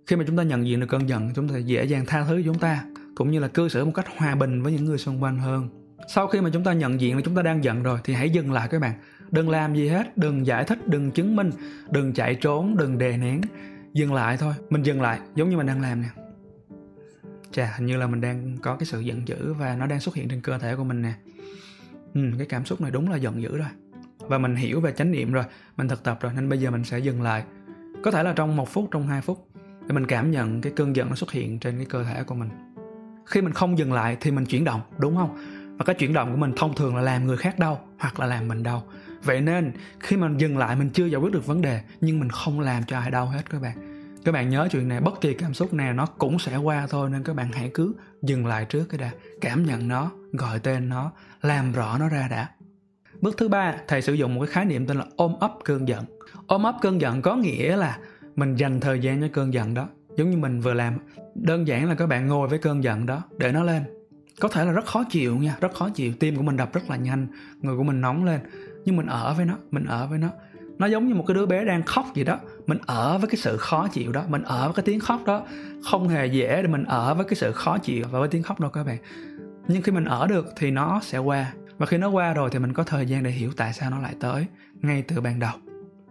Khi 0.08 0.16
mà 0.16 0.24
chúng 0.28 0.38
ta 0.38 0.44
nhận 0.44 0.68
diện 0.68 0.80
được 0.80 0.88
cơn 0.90 1.10
giận, 1.10 1.30
chúng 1.36 1.50
ta 1.50 1.58
dễ 1.58 1.84
dàng 1.84 2.06
tha 2.06 2.26
thứ 2.28 2.42
chúng 2.46 2.60
ta 2.60 2.84
cũng 3.20 3.32
như 3.32 3.40
là 3.40 3.48
cư 3.48 3.70
xử 3.70 3.86
một 3.86 3.92
cách 3.96 4.06
hòa 4.18 4.36
bình 4.36 4.62
với 4.62 4.74
những 4.74 4.86
người 4.86 4.98
xung 4.98 5.24
quanh 5.24 5.38
hơn. 5.38 5.70
Sau 6.08 6.28
khi 6.28 6.42
mà 6.42 6.50
chúng 6.54 6.64
ta 6.64 6.74
nhận 6.74 7.02
diện 7.02 7.16
là 7.16 7.22
chúng 7.26 7.36
ta 7.36 7.42
đang 7.42 7.64
giận 7.64 7.84
rồi 7.84 8.00
thì 8.04 8.14
hãy 8.14 8.30
dừng 8.30 8.52
lại 8.52 8.68
các 8.68 8.82
bạn. 8.82 8.94
Đừng 9.32 9.50
làm 9.50 9.76
gì 9.76 9.88
hết 9.88 10.18
đừng 10.18 10.46
giải 10.46 10.64
thích 10.64 10.88
đừng 10.88 11.12
chứng 11.12 11.36
minh 11.36 11.52
đừng 11.90 12.14
chạy 12.14 12.36
trốn 12.36 12.78
đừng 12.78 12.98
đè 12.98 13.18
nén. 13.18 13.42
Dừng 13.94 14.14
lại 14.14 14.38
thôi 14.38 14.54
mình 14.70 14.84
dừng 14.84 15.02
lại 15.02 15.20
giống 15.36 15.50
như 15.50 15.58
mình 15.58 15.68
đang 15.68 15.82
làm 15.82 16.02
nè. 16.02 16.08
Chà 17.52 17.74
hình 17.78 17.86
như 17.86 17.98
là 17.98 18.08
mình 18.08 18.22
đang 18.22 18.58
có 18.62 18.76
cái 18.76 18.86
sự 18.86 19.00
giận 19.00 19.28
dữ 19.28 19.54
và 19.54 19.76
nó 19.76 19.86
đang 19.86 20.00
xuất 20.00 20.16
hiện 20.16 20.28
trên 20.30 20.42
cơ 20.42 20.58
thể 20.58 20.76
của 20.76 20.84
mình 20.84 21.02
nè. 21.02 21.14
Ừ, 22.14 22.22
cái 22.38 22.48
cảm 22.48 22.66
xúc 22.66 22.82
này 22.82 22.92
đúng 22.92 23.10
là 23.10 23.18
giận 23.18 23.42
dữ 23.42 23.58
rồi. 23.58 23.70
Và 24.20 24.38
mình 24.38 24.56
hiểu 24.56 24.82
về 24.82 24.92
chánh 24.92 25.12
niệm 25.12 25.32
rồi 25.32 25.44
mình 25.78 25.88
thực 25.88 26.04
tập 26.04 26.18
rồi 26.22 26.32
nên 26.36 26.50
bây 26.50 26.60
giờ 26.60 26.72
mình 26.72 26.84
sẽ 26.84 27.00
dừng 27.00 27.22
lại. 27.22 27.44
Có 28.04 28.12
thể 28.12 28.24
là 28.24 28.34
trong 28.34 28.56
một 28.56 28.70
phút 28.70 28.88
trong 28.92 29.08
hai 29.08 29.22
phút 29.22 29.48
để 29.88 29.94
mình 29.94 30.06
cảm 30.06 30.32
nhận 30.32 30.62
cái 30.62 30.74
cơn 30.76 30.96
giận 30.96 31.10
nó 31.10 31.16
xuất 31.16 31.32
hiện 31.32 31.60
trên 31.60 31.78
cái 31.78 31.86
cơ 31.86 32.04
thể 32.04 32.24
của 32.24 32.36
mình 32.36 32.50
khi 33.30 33.42
mình 33.42 33.54
không 33.54 33.78
dừng 33.78 33.94
lại 33.94 34.18
thì 34.22 34.32
mình 34.32 34.46
chuyển 34.46 34.64
động, 34.64 34.82
đúng 34.98 35.16
không? 35.16 35.38
Và 35.78 35.86
cái 35.86 35.96
chuyển 35.96 36.14
động 36.14 36.32
của 36.32 36.38
mình 36.38 36.54
thông 36.58 36.76
thường 36.76 36.96
là 36.96 37.02
làm 37.02 37.28
người 37.28 37.38
khác 37.38 37.60
đau 37.60 37.82
hoặc 38.00 38.20
là 38.20 38.26
làm 38.26 38.48
mình 38.48 38.64
đau. 38.64 38.84
Vậy 39.24 39.42
nên, 39.42 39.72
khi 40.00 40.18
mình 40.18 40.38
dừng 40.38 40.58
lại 40.58 40.76
mình 40.76 40.90
chưa 40.90 41.06
giải 41.06 41.22
quyết 41.22 41.34
được 41.34 41.46
vấn 41.46 41.62
đề, 41.62 41.82
nhưng 42.02 42.20
mình 42.20 42.30
không 42.30 42.60
làm 42.60 42.84
cho 42.84 43.00
ai 43.00 43.12
đau 43.12 43.26
hết 43.26 43.50
các 43.50 43.62
bạn. 43.62 44.06
Các 44.26 44.32
bạn 44.32 44.50
nhớ 44.50 44.68
chuyện 44.72 44.88
này, 44.88 45.02
bất 45.02 45.22
kỳ 45.22 45.34
cảm 45.34 45.54
xúc 45.54 45.74
nào 45.74 45.94
nó 45.94 46.06
cũng 46.06 46.40
sẽ 46.40 46.58
qua 46.58 46.88
thôi, 46.90 47.10
nên 47.10 47.24
các 47.24 47.36
bạn 47.36 47.52
hãy 47.52 47.72
cứ 47.74 47.94
dừng 48.22 48.46
lại 48.48 48.66
trước 48.66 48.86
cái 48.90 48.98
đã. 48.98 49.12
Cảm 49.42 49.66
nhận 49.66 49.88
nó, 49.88 50.12
gọi 50.32 50.60
tên 50.60 50.90
nó, 50.90 51.12
làm 51.42 51.72
rõ 51.72 51.98
nó 51.98 52.10
ra 52.10 52.28
đã. 52.32 52.50
Bước 53.22 53.38
thứ 53.38 53.48
ba, 53.48 53.76
thầy 53.88 54.02
sử 54.02 54.14
dụng 54.14 54.36
một 54.36 54.42
cái 54.46 54.54
khái 54.54 54.66
niệm 54.66 54.88
tên 54.88 54.98
là 54.98 55.06
ôm 55.16 55.36
ấp 55.40 55.54
cơn 55.64 55.88
giận. 55.88 56.06
Ôm 56.48 56.64
ấp 56.64 56.76
cơn 56.82 57.02
giận 57.02 57.22
có 57.22 57.36
nghĩa 57.36 57.76
là 57.76 57.98
mình 58.36 58.56
dành 58.56 58.80
thời 58.80 59.00
gian 59.00 59.22
cho 59.22 59.28
cơn 59.34 59.54
giận 59.54 59.74
đó 59.74 59.88
giống 60.20 60.30
như 60.30 60.38
mình 60.38 60.62
vừa 60.62 60.74
làm. 60.74 60.98
Đơn 61.36 61.68
giản 61.68 61.90
là 61.90 61.96
các 61.96 62.08
bạn 62.08 62.28
ngồi 62.28 62.48
với 62.48 62.60
cơn 62.60 62.84
giận 62.84 63.06
đó, 63.06 63.24
để 63.38 63.52
nó 63.52 63.64
lên. 63.64 63.84
Có 64.40 64.48
thể 64.48 64.66
là 64.66 64.72
rất 64.72 64.86
khó 64.86 65.04
chịu 65.10 65.38
nha, 65.38 65.56
rất 65.62 65.74
khó 65.74 65.90
chịu. 65.90 66.14
Tim 66.20 66.36
của 66.36 66.42
mình 66.42 66.58
đập 66.58 66.74
rất 66.74 66.90
là 66.90 66.96
nhanh, 66.96 67.28
người 67.62 67.78
của 67.78 67.84
mình 67.84 68.02
nóng 68.02 68.26
lên. 68.26 68.40
Nhưng 68.86 68.98
mình 68.98 69.06
ở 69.06 69.34
với 69.34 69.46
nó, 69.46 69.58
mình 69.72 69.86
ở 69.86 70.08
với 70.08 70.20
nó. 70.20 70.28
Nó 70.78 70.88
giống 70.88 71.08
như 71.08 71.16
một 71.16 71.24
cái 71.28 71.36
đứa 71.36 71.46
bé 71.46 71.66
đang 71.66 71.84
khóc 71.84 72.06
gì 72.16 72.24
đó. 72.24 72.40
Mình 72.68 72.78
ở 72.86 73.18
với 73.18 73.28
cái 73.28 73.38
sự 73.38 73.58
khó 73.58 73.88
chịu 73.88 74.12
đó, 74.12 74.24
mình 74.30 74.44
ở 74.44 74.66
với 74.66 74.74
cái 74.74 74.84
tiếng 74.86 75.00
khóc 75.00 75.22
đó. 75.26 75.46
Không 75.92 76.08
hề 76.08 76.26
dễ 76.26 76.62
để 76.62 76.68
mình 76.68 76.84
ở 76.84 77.14
với 77.14 77.26
cái 77.26 77.36
sự 77.36 77.52
khó 77.52 77.78
chịu 77.78 78.06
và 78.12 78.20
với 78.20 78.30
tiếng 78.30 78.44
khóc 78.44 78.60
đâu 78.60 78.70
các 78.70 78.84
bạn. 78.84 78.98
Nhưng 79.68 79.82
khi 79.82 79.92
mình 79.92 80.06
ở 80.06 80.28
được 80.28 80.48
thì 80.56 80.72
nó 80.72 81.00
sẽ 81.04 81.18
qua. 81.18 81.54
Và 81.78 81.86
khi 81.86 81.98
nó 81.98 82.10
qua 82.10 82.34
rồi 82.34 82.50
thì 82.52 82.60
mình 82.60 82.74
có 82.74 82.84
thời 82.84 83.06
gian 83.06 83.24
để 83.24 83.32
hiểu 83.32 83.52
tại 83.58 83.74
sao 83.74 83.90
nó 83.90 84.00
lại 84.00 84.16
tới 84.20 84.46
ngay 84.82 85.02
từ 85.02 85.22
ban 85.22 85.40
đầu 85.40 85.54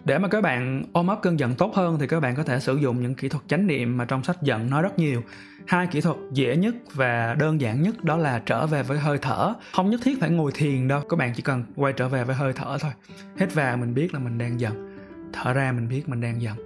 để 0.05 0.19
mà 0.19 0.29
các 0.29 0.41
bạn 0.41 0.85
ôm 0.93 1.07
ấp 1.07 1.19
cơn 1.23 1.39
giận 1.39 1.55
tốt 1.55 1.75
hơn 1.75 1.99
thì 1.99 2.07
các 2.07 2.21
bạn 2.21 2.37
có 2.37 2.43
thể 2.43 2.61
sử 2.61 2.77
dụng 2.77 3.03
những 3.03 3.15
kỹ 3.15 3.29
thuật 3.29 3.45
chánh 3.49 3.67
niệm 3.67 3.97
mà 3.97 4.05
trong 4.05 4.25
sách 4.25 4.43
giận 4.43 4.71
nói 4.71 4.83
rất 4.83 4.99
nhiều. 4.99 5.23
Hai 5.67 5.87
kỹ 5.87 6.01
thuật 6.01 6.17
dễ 6.33 6.57
nhất 6.57 6.75
và 6.95 7.35
đơn 7.39 7.61
giản 7.61 7.83
nhất 7.83 8.05
đó 8.05 8.17
là 8.17 8.43
trở 8.47 8.67
về 8.67 8.83
với 8.83 8.99
hơi 8.99 9.19
thở. 9.23 9.55
Không 9.73 9.91
nhất 9.91 10.01
thiết 10.05 10.21
phải 10.21 10.31
ngồi 10.31 10.53
thiền 10.55 10.89
đâu, 10.89 11.01
các 11.09 11.19
bạn 11.19 11.33
chỉ 11.37 11.43
cần 11.43 11.65
quay 11.77 11.93
trở 11.93 12.09
về 12.09 12.25
với 12.25 12.37
hơi 12.37 12.53
thở 12.53 12.79
thôi. 12.81 12.93
Hít 13.41 13.55
vào 13.55 13.77
mình 13.77 13.95
biết 13.95 14.15
là 14.15 14.21
mình 14.21 14.39
đang 14.39 14.61
giận, 14.61 14.99
thở 15.33 15.53
ra 15.53 15.73
mình 15.73 15.89
biết 15.89 16.09
mình 16.09 16.21
đang 16.21 16.43
giận. 16.43 16.57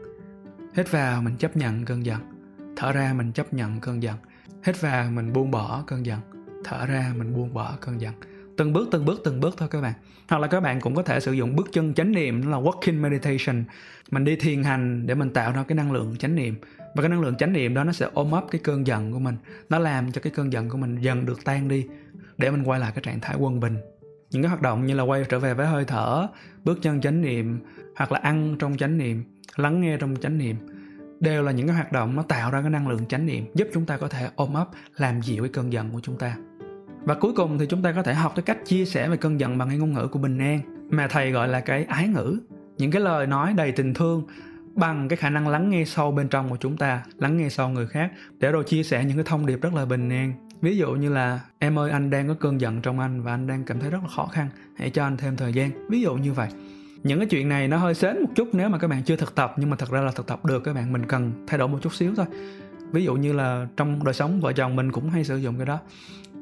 Hít 0.76 0.90
vào 0.90 1.22
mình 1.22 1.36
chấp 1.36 1.56
nhận 1.56 1.84
cơn 1.84 2.06
giận, 2.06 2.20
thở 2.76 2.92
ra 2.92 3.12
mình 3.16 3.32
chấp 3.32 3.54
nhận 3.54 3.80
cơn 3.80 4.02
giận. 4.02 4.16
Hít 4.64 4.80
vào 4.80 5.10
mình 5.10 5.32
buông 5.32 5.50
bỏ 5.50 5.84
cơn 5.86 6.06
giận, 6.06 6.20
thở 6.64 6.86
ra 6.86 7.12
mình 7.16 7.34
buông 7.34 7.54
bỏ 7.54 7.72
cơn 7.80 8.00
giận 8.00 8.14
từng 8.62 8.72
bước 8.72 8.88
từng 8.90 9.04
bước 9.04 9.20
từng 9.24 9.40
bước 9.40 9.54
thôi 9.58 9.68
các 9.70 9.80
bạn. 9.80 9.92
Hoặc 10.28 10.38
là 10.38 10.46
các 10.46 10.60
bạn 10.60 10.80
cũng 10.80 10.94
có 10.94 11.02
thể 11.02 11.20
sử 11.20 11.32
dụng 11.32 11.56
bước 11.56 11.68
chân 11.72 11.94
chánh 11.94 12.12
niệm, 12.12 12.42
đó 12.42 12.50
là 12.50 12.58
walking 12.58 13.00
meditation. 13.00 13.64
Mình 14.10 14.24
đi 14.24 14.36
thiền 14.36 14.62
hành 14.62 15.06
để 15.06 15.14
mình 15.14 15.30
tạo 15.30 15.52
ra 15.52 15.64
cái 15.68 15.76
năng 15.76 15.92
lượng 15.92 16.16
chánh 16.18 16.34
niệm. 16.34 16.54
Và 16.78 17.02
cái 17.02 17.08
năng 17.08 17.20
lượng 17.20 17.36
chánh 17.36 17.52
niệm 17.52 17.74
đó 17.74 17.84
nó 17.84 17.92
sẽ 17.92 18.08
ôm 18.12 18.30
ấp 18.30 18.44
cái 18.50 18.60
cơn 18.64 18.86
giận 18.86 19.12
của 19.12 19.18
mình. 19.18 19.36
Nó 19.68 19.78
làm 19.78 20.12
cho 20.12 20.20
cái 20.20 20.32
cơn 20.36 20.52
giận 20.52 20.68
của 20.68 20.78
mình 20.78 20.98
dần 21.00 21.26
được 21.26 21.44
tan 21.44 21.68
đi, 21.68 21.86
để 22.38 22.50
mình 22.50 22.62
quay 22.62 22.80
lại 22.80 22.92
cái 22.94 23.02
trạng 23.02 23.20
thái 23.20 23.36
quân 23.36 23.60
bình. 23.60 23.76
Những 24.30 24.42
cái 24.42 24.48
hoạt 24.48 24.62
động 24.62 24.86
như 24.86 24.94
là 24.94 25.02
quay 25.02 25.24
trở 25.28 25.38
về 25.38 25.54
với 25.54 25.66
hơi 25.66 25.84
thở, 25.84 26.26
bước 26.64 26.78
chân 26.82 27.00
chánh 27.00 27.22
niệm, 27.22 27.60
hoặc 27.96 28.12
là 28.12 28.18
ăn 28.22 28.56
trong 28.58 28.76
chánh 28.76 28.98
niệm, 28.98 29.24
lắng 29.56 29.80
nghe 29.80 29.96
trong 29.96 30.16
chánh 30.16 30.38
niệm, 30.38 30.56
đều 31.20 31.42
là 31.42 31.52
những 31.52 31.66
cái 31.66 31.76
hoạt 31.76 31.92
động 31.92 32.16
nó 32.16 32.22
tạo 32.22 32.50
ra 32.50 32.60
cái 32.60 32.70
năng 32.70 32.88
lượng 32.88 33.06
chánh 33.08 33.26
niệm, 33.26 33.44
giúp 33.54 33.68
chúng 33.74 33.86
ta 33.86 33.96
có 33.96 34.08
thể 34.08 34.28
ôm 34.36 34.54
ấp, 34.54 34.68
làm 34.96 35.22
dịu 35.22 35.42
cái 35.42 35.52
cơn 35.52 35.72
giận 35.72 35.90
của 35.90 36.00
chúng 36.00 36.18
ta 36.18 36.36
và 37.04 37.14
cuối 37.14 37.32
cùng 37.32 37.58
thì 37.58 37.66
chúng 37.66 37.82
ta 37.82 37.92
có 37.92 38.02
thể 38.02 38.14
học 38.14 38.32
cái 38.36 38.42
cách 38.42 38.58
chia 38.64 38.84
sẻ 38.84 39.08
về 39.08 39.16
cơn 39.16 39.40
giận 39.40 39.58
bằng 39.58 39.68
cái 39.68 39.78
ngôn 39.78 39.92
ngữ 39.92 40.06
của 40.06 40.18
bình 40.18 40.38
an. 40.38 40.60
Mà 40.90 41.08
thầy 41.08 41.30
gọi 41.30 41.48
là 41.48 41.60
cái 41.60 41.84
ái 41.84 42.08
ngữ. 42.08 42.38
Những 42.78 42.90
cái 42.90 43.02
lời 43.02 43.26
nói 43.26 43.52
đầy 43.56 43.72
tình 43.72 43.94
thương 43.94 44.22
bằng 44.74 45.08
cái 45.08 45.16
khả 45.16 45.30
năng 45.30 45.48
lắng 45.48 45.70
nghe 45.70 45.84
sâu 45.84 46.12
bên 46.12 46.28
trong 46.28 46.48
của 46.48 46.56
chúng 46.56 46.76
ta, 46.76 47.02
lắng 47.18 47.36
nghe 47.36 47.48
sâu 47.48 47.68
người 47.68 47.86
khác, 47.86 48.10
để 48.38 48.52
rồi 48.52 48.64
chia 48.64 48.82
sẻ 48.82 49.04
những 49.04 49.16
cái 49.16 49.24
thông 49.24 49.46
điệp 49.46 49.60
rất 49.62 49.74
là 49.74 49.84
bình 49.84 50.08
an. 50.08 50.32
Ví 50.60 50.76
dụ 50.76 50.90
như 50.90 51.08
là, 51.08 51.40
em 51.58 51.78
ơi, 51.78 51.90
anh 51.90 52.10
đang 52.10 52.28
có 52.28 52.34
cơn 52.34 52.60
giận 52.60 52.80
trong 52.80 53.00
anh 53.00 53.22
và 53.22 53.34
anh 53.34 53.46
đang 53.46 53.64
cảm 53.64 53.80
thấy 53.80 53.90
rất 53.90 53.98
là 54.02 54.08
khó 54.08 54.26
khăn, 54.26 54.48
hãy 54.76 54.90
cho 54.90 55.04
anh 55.04 55.16
thêm 55.16 55.36
thời 55.36 55.52
gian. 55.52 55.70
Ví 55.88 56.00
dụ 56.00 56.14
như 56.14 56.32
vậy. 56.32 56.48
Những 57.02 57.18
cái 57.18 57.26
chuyện 57.26 57.48
này 57.48 57.68
nó 57.68 57.76
hơi 57.76 57.94
sến 57.94 58.16
một 58.20 58.30
chút 58.34 58.48
nếu 58.52 58.68
mà 58.68 58.78
các 58.78 58.88
bạn 58.88 59.02
chưa 59.02 59.16
thực 59.16 59.34
tập, 59.34 59.54
nhưng 59.56 59.70
mà 59.70 59.76
thật 59.76 59.90
ra 59.90 60.00
là 60.00 60.10
thực 60.10 60.26
tập 60.26 60.44
được 60.44 60.64
các 60.64 60.74
bạn, 60.74 60.92
mình 60.92 61.06
cần 61.06 61.32
thay 61.46 61.58
đổi 61.58 61.68
một 61.68 61.78
chút 61.82 61.94
xíu 61.94 62.14
thôi. 62.14 62.26
Ví 62.92 63.04
dụ 63.04 63.14
như 63.14 63.32
là 63.32 63.66
trong 63.76 64.04
đời 64.04 64.14
sống 64.14 64.40
vợ 64.40 64.52
chồng 64.52 64.76
mình 64.76 64.92
cũng 64.92 65.10
hay 65.10 65.24
sử 65.24 65.36
dụng 65.36 65.56
cái 65.56 65.66
đó 65.66 65.78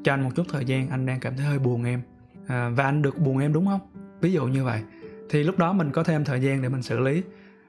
cho 0.03 0.13
anh 0.13 0.23
một 0.23 0.29
chút 0.35 0.45
thời 0.49 0.65
gian 0.65 0.89
anh 0.89 1.05
đang 1.05 1.19
cảm 1.19 1.37
thấy 1.37 1.45
hơi 1.45 1.59
buồn 1.59 1.83
em. 1.83 2.01
À, 2.47 2.69
và 2.69 2.83
anh 2.83 3.01
được 3.01 3.19
buồn 3.19 3.37
em 3.37 3.53
đúng 3.53 3.65
không? 3.65 3.79
Ví 4.21 4.33
dụ 4.33 4.45
như 4.45 4.63
vậy. 4.63 4.81
Thì 5.29 5.43
lúc 5.43 5.57
đó 5.57 5.73
mình 5.73 5.91
có 5.91 6.03
thêm 6.03 6.25
thời 6.25 6.41
gian 6.41 6.61
để 6.61 6.69
mình 6.69 6.81
xử 6.81 6.99
lý. 6.99 7.23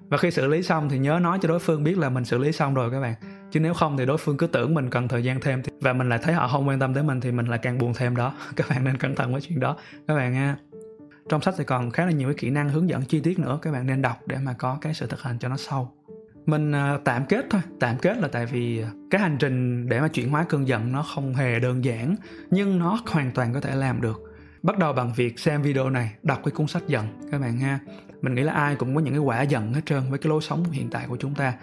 Và 0.09 0.19
khi 0.19 0.31
xử 0.31 0.47
lý 0.47 0.63
xong 0.63 0.89
thì 0.89 0.99
nhớ 0.99 1.19
nói 1.23 1.39
cho 1.43 1.49
đối 1.49 1.59
phương 1.59 1.85
biết 1.85 1.99
là 1.99 2.09
mình 2.09 2.25
xử 2.25 2.39
lý 2.39 2.53
xong 2.53 2.75
rồi 2.75 2.91
các 2.91 3.01
bạn. 3.01 3.15
Chứ 3.51 3.61
nếu 3.61 3.75
không 3.75 3.97
thì 3.97 4.07
đối 4.07 4.19
phương 4.19 4.37
cứ 4.37 4.47
tưởng 4.47 4.75
mình 4.75 4.91
cần 4.91 5.09
thời 5.09 5.25
gian 5.25 5.41
thêm 5.41 5.63
và 5.81 5.93
mình 5.93 6.09
lại 6.09 6.19
thấy 6.23 6.35
họ 6.35 6.49
không 6.49 6.69
quan 6.69 6.79
tâm 6.79 6.95
tới 6.95 7.03
mình 7.03 7.21
thì 7.21 7.33
mình 7.33 7.47
lại 7.47 7.59
càng 7.63 7.79
buồn 7.79 7.93
thêm 7.95 8.17
đó. 8.17 8.35
Các 8.57 8.69
bạn 8.69 8.85
nên 8.85 8.97
cẩn 8.97 9.15
thận 9.15 9.33
với 9.33 9.41
chuyện 9.41 9.61
đó. 9.61 9.77
Các 10.09 10.15
bạn 10.15 10.33
nha. 10.33 10.57
Trong 11.29 11.43
sách 11.43 11.55
thì 11.59 11.65
còn 11.65 11.91
khá 11.91 12.07
là 12.07 12.13
nhiều 12.13 12.29
cái 12.29 12.35
kỹ 12.39 12.51
năng 12.51 12.69
hướng 12.69 12.89
dẫn 12.89 13.03
chi 13.03 13.21
tiết 13.21 13.39
nữa. 13.39 13.59
Các 13.63 13.73
bạn 13.73 13.87
nên 13.87 14.03
đọc 14.03 14.19
để 14.27 14.37
mà 14.43 14.53
có 14.53 14.79
cái 14.81 14.95
sự 14.95 15.07
thực 15.07 15.23
hành 15.23 15.39
cho 15.39 15.49
nó 15.49 15.57
sâu 15.57 15.93
mình 16.47 16.73
à, 16.73 16.99
tạm 17.05 17.25
kết 17.29 17.47
thôi. 17.51 17.61
Tạm 17.81 17.97
kết 17.99 18.19
là 18.19 18.29
tại 18.29 18.47
vì 18.47 18.85
cái 19.11 19.21
hành 19.21 19.37
trình 19.39 19.89
để 19.89 20.01
mà 20.01 20.09
chuyển 20.09 20.31
hóa 20.31 20.45
cơn 20.49 20.69
giận 20.69 20.93
nó 20.93 21.03
không 21.03 21.35
hề 21.35 21.61
đơn 21.61 21.85
giản, 21.85 22.17
nhưng 22.51 22.79
nó 22.79 22.99
hoàn 23.07 23.31
toàn 23.31 23.55
có 23.55 23.61
thể 23.61 23.75
làm 23.77 24.01
được. 24.01 24.23
Bắt 24.63 24.79
đầu 24.79 24.93
bằng 24.93 25.13
việc 25.17 25.39
xem 25.39 25.63
video 25.63 25.91
này, 25.91 26.15
đọc 26.23 26.41
cái 26.45 26.53
cuốn 26.53 26.67
sách 26.67 26.83
giận, 26.87 27.07
các 27.31 27.41
bạn 27.41 27.59
ha. 27.59 27.79
Mình 28.23 28.35
nghĩ 28.35 28.43
là 28.43 28.53
ai 28.53 28.77
cũng 28.77 28.95
có 28.95 29.01
những 29.01 29.15
cái 29.15 29.21
quả 29.21 29.43
giận 29.43 29.75
hết 29.75 29.81
trơn 29.87 30.03
với 30.11 30.19
cái 30.19 30.29
lối 30.31 30.43
sống 30.43 30.65
hiện 30.71 30.91
tại 30.91 31.07
của 31.09 31.17
chúng 31.17 31.35
ta. 31.35 31.55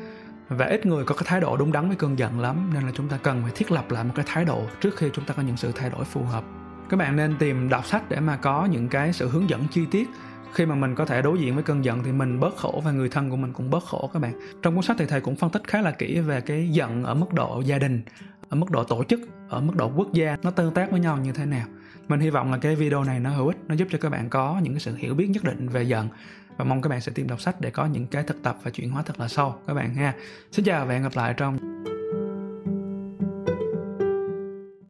Và 0.50 0.66
ít 0.66 0.86
người 0.86 1.04
có 1.04 1.16
cái 1.16 1.24
thái 1.28 1.42
độ 1.42 1.58
đúng 1.58 1.72
đắn 1.72 1.88
với 1.88 1.98
cơn 1.98 2.20
giận 2.20 2.40
lắm, 2.40 2.72
nên 2.74 2.84
là 2.84 2.92
chúng 2.96 3.10
ta 3.10 3.18
cần 3.24 3.42
phải 3.44 3.52
thiết 3.56 3.72
lập 3.72 3.92
lại 3.92 4.04
một 4.04 4.12
cái 4.16 4.26
thái 4.28 4.46
độ 4.46 4.64
trước 4.82 4.98
khi 4.98 5.10
chúng 5.14 5.26
ta 5.26 5.34
có 5.34 5.44
những 5.44 5.58
sự 5.58 5.72
thay 5.76 5.90
đổi 5.90 6.06
phù 6.06 6.24
hợp. 6.24 6.44
Các 6.90 6.98
bạn 6.98 7.16
nên 7.16 7.36
tìm 7.40 7.70
đọc 7.70 7.86
sách 7.86 8.10
để 8.10 8.20
mà 8.20 8.38
có 8.38 8.66
những 8.66 8.88
cái 8.88 9.14
sự 9.14 9.30
hướng 9.30 9.50
dẫn 9.50 9.68
chi 9.72 9.86
tiết 9.92 10.10
khi 10.54 10.66
mà 10.66 10.76
mình 10.76 10.96
có 10.96 11.06
thể 11.06 11.22
đối 11.22 11.40
diện 11.40 11.56
với 11.56 11.64
cơn 11.64 11.86
giận 11.86 12.04
thì 12.04 12.12
mình 12.12 12.40
bớt 12.40 12.58
khổ 12.58 12.82
và 12.86 12.92
người 12.92 13.10
thân 13.10 13.30
của 13.30 13.36
mình 13.36 13.54
cũng 13.54 13.70
bớt 13.70 13.84
khổ 13.84 14.10
các 14.14 14.20
bạn. 14.20 14.34
Trong 14.62 14.76
cuốn 14.76 14.84
sách 14.84 14.96
thì 15.00 15.06
thầy 15.06 15.22
cũng 15.22 15.36
phân 15.36 15.50
tích 15.50 15.68
khá 15.68 15.82
là 15.82 15.92
kỹ 15.92 16.20
về 16.20 16.42
cái 16.42 16.70
giận 16.70 17.04
ở 17.04 17.14
mức 17.14 17.34
độ 17.34 17.62
gia 17.66 17.78
đình, 17.78 18.02
ở 18.50 18.56
mức 18.56 18.72
độ 18.72 18.84
tổ 18.84 19.04
chức, 19.04 19.20
ở 19.50 19.62
mức 19.62 19.76
độ 19.76 19.92
quốc 19.96 20.14
gia, 20.14 20.38
nó 20.44 20.52
tương 20.52 20.74
tác 20.74 20.92
với 20.92 21.00
nhau 21.00 21.18
như 21.18 21.32
thế 21.32 21.46
nào. 21.46 21.68
Mình 22.08 22.20
hy 22.20 22.30
vọng 22.30 22.52
là 22.52 22.58
cái 22.58 22.76
video 22.76 23.04
này 23.04 23.20
nó 23.20 23.30
hữu 23.30 23.48
ích, 23.48 23.58
nó 23.68 23.76
giúp 23.76 23.88
cho 23.92 23.98
các 24.02 24.10
bạn 24.10 24.30
có 24.30 24.60
những 24.64 24.74
cái 24.74 24.80
sự 24.80 24.96
hiểu 24.96 25.16
biết 25.16 25.28
nhất 25.28 25.44
định 25.44 25.70
về 25.70 25.84
giận. 25.84 26.10
Và 26.58 26.66
mong 26.66 26.82
các 26.82 26.90
bạn 26.90 27.02
sẽ 27.02 27.12
tìm 27.16 27.28
đọc 27.28 27.42
sách 27.42 27.62
để 27.62 27.70
có 27.70 27.86
những 27.86 28.08
cái 28.08 28.24
thực 28.24 28.44
tập 28.44 28.58
và 28.64 28.72
chuyển 28.72 28.90
hóa 28.90 29.04
thật 29.04 29.20
là 29.20 29.28
sâu. 29.28 29.56
Các 29.68 29.74
bạn 29.74 29.94
ha. 29.94 30.14
Xin 30.52 30.66
chào 30.66 30.86
và 30.86 30.94
hẹn 30.94 31.04
gặp 31.04 31.12
lại 31.16 31.34
trong 31.38 31.58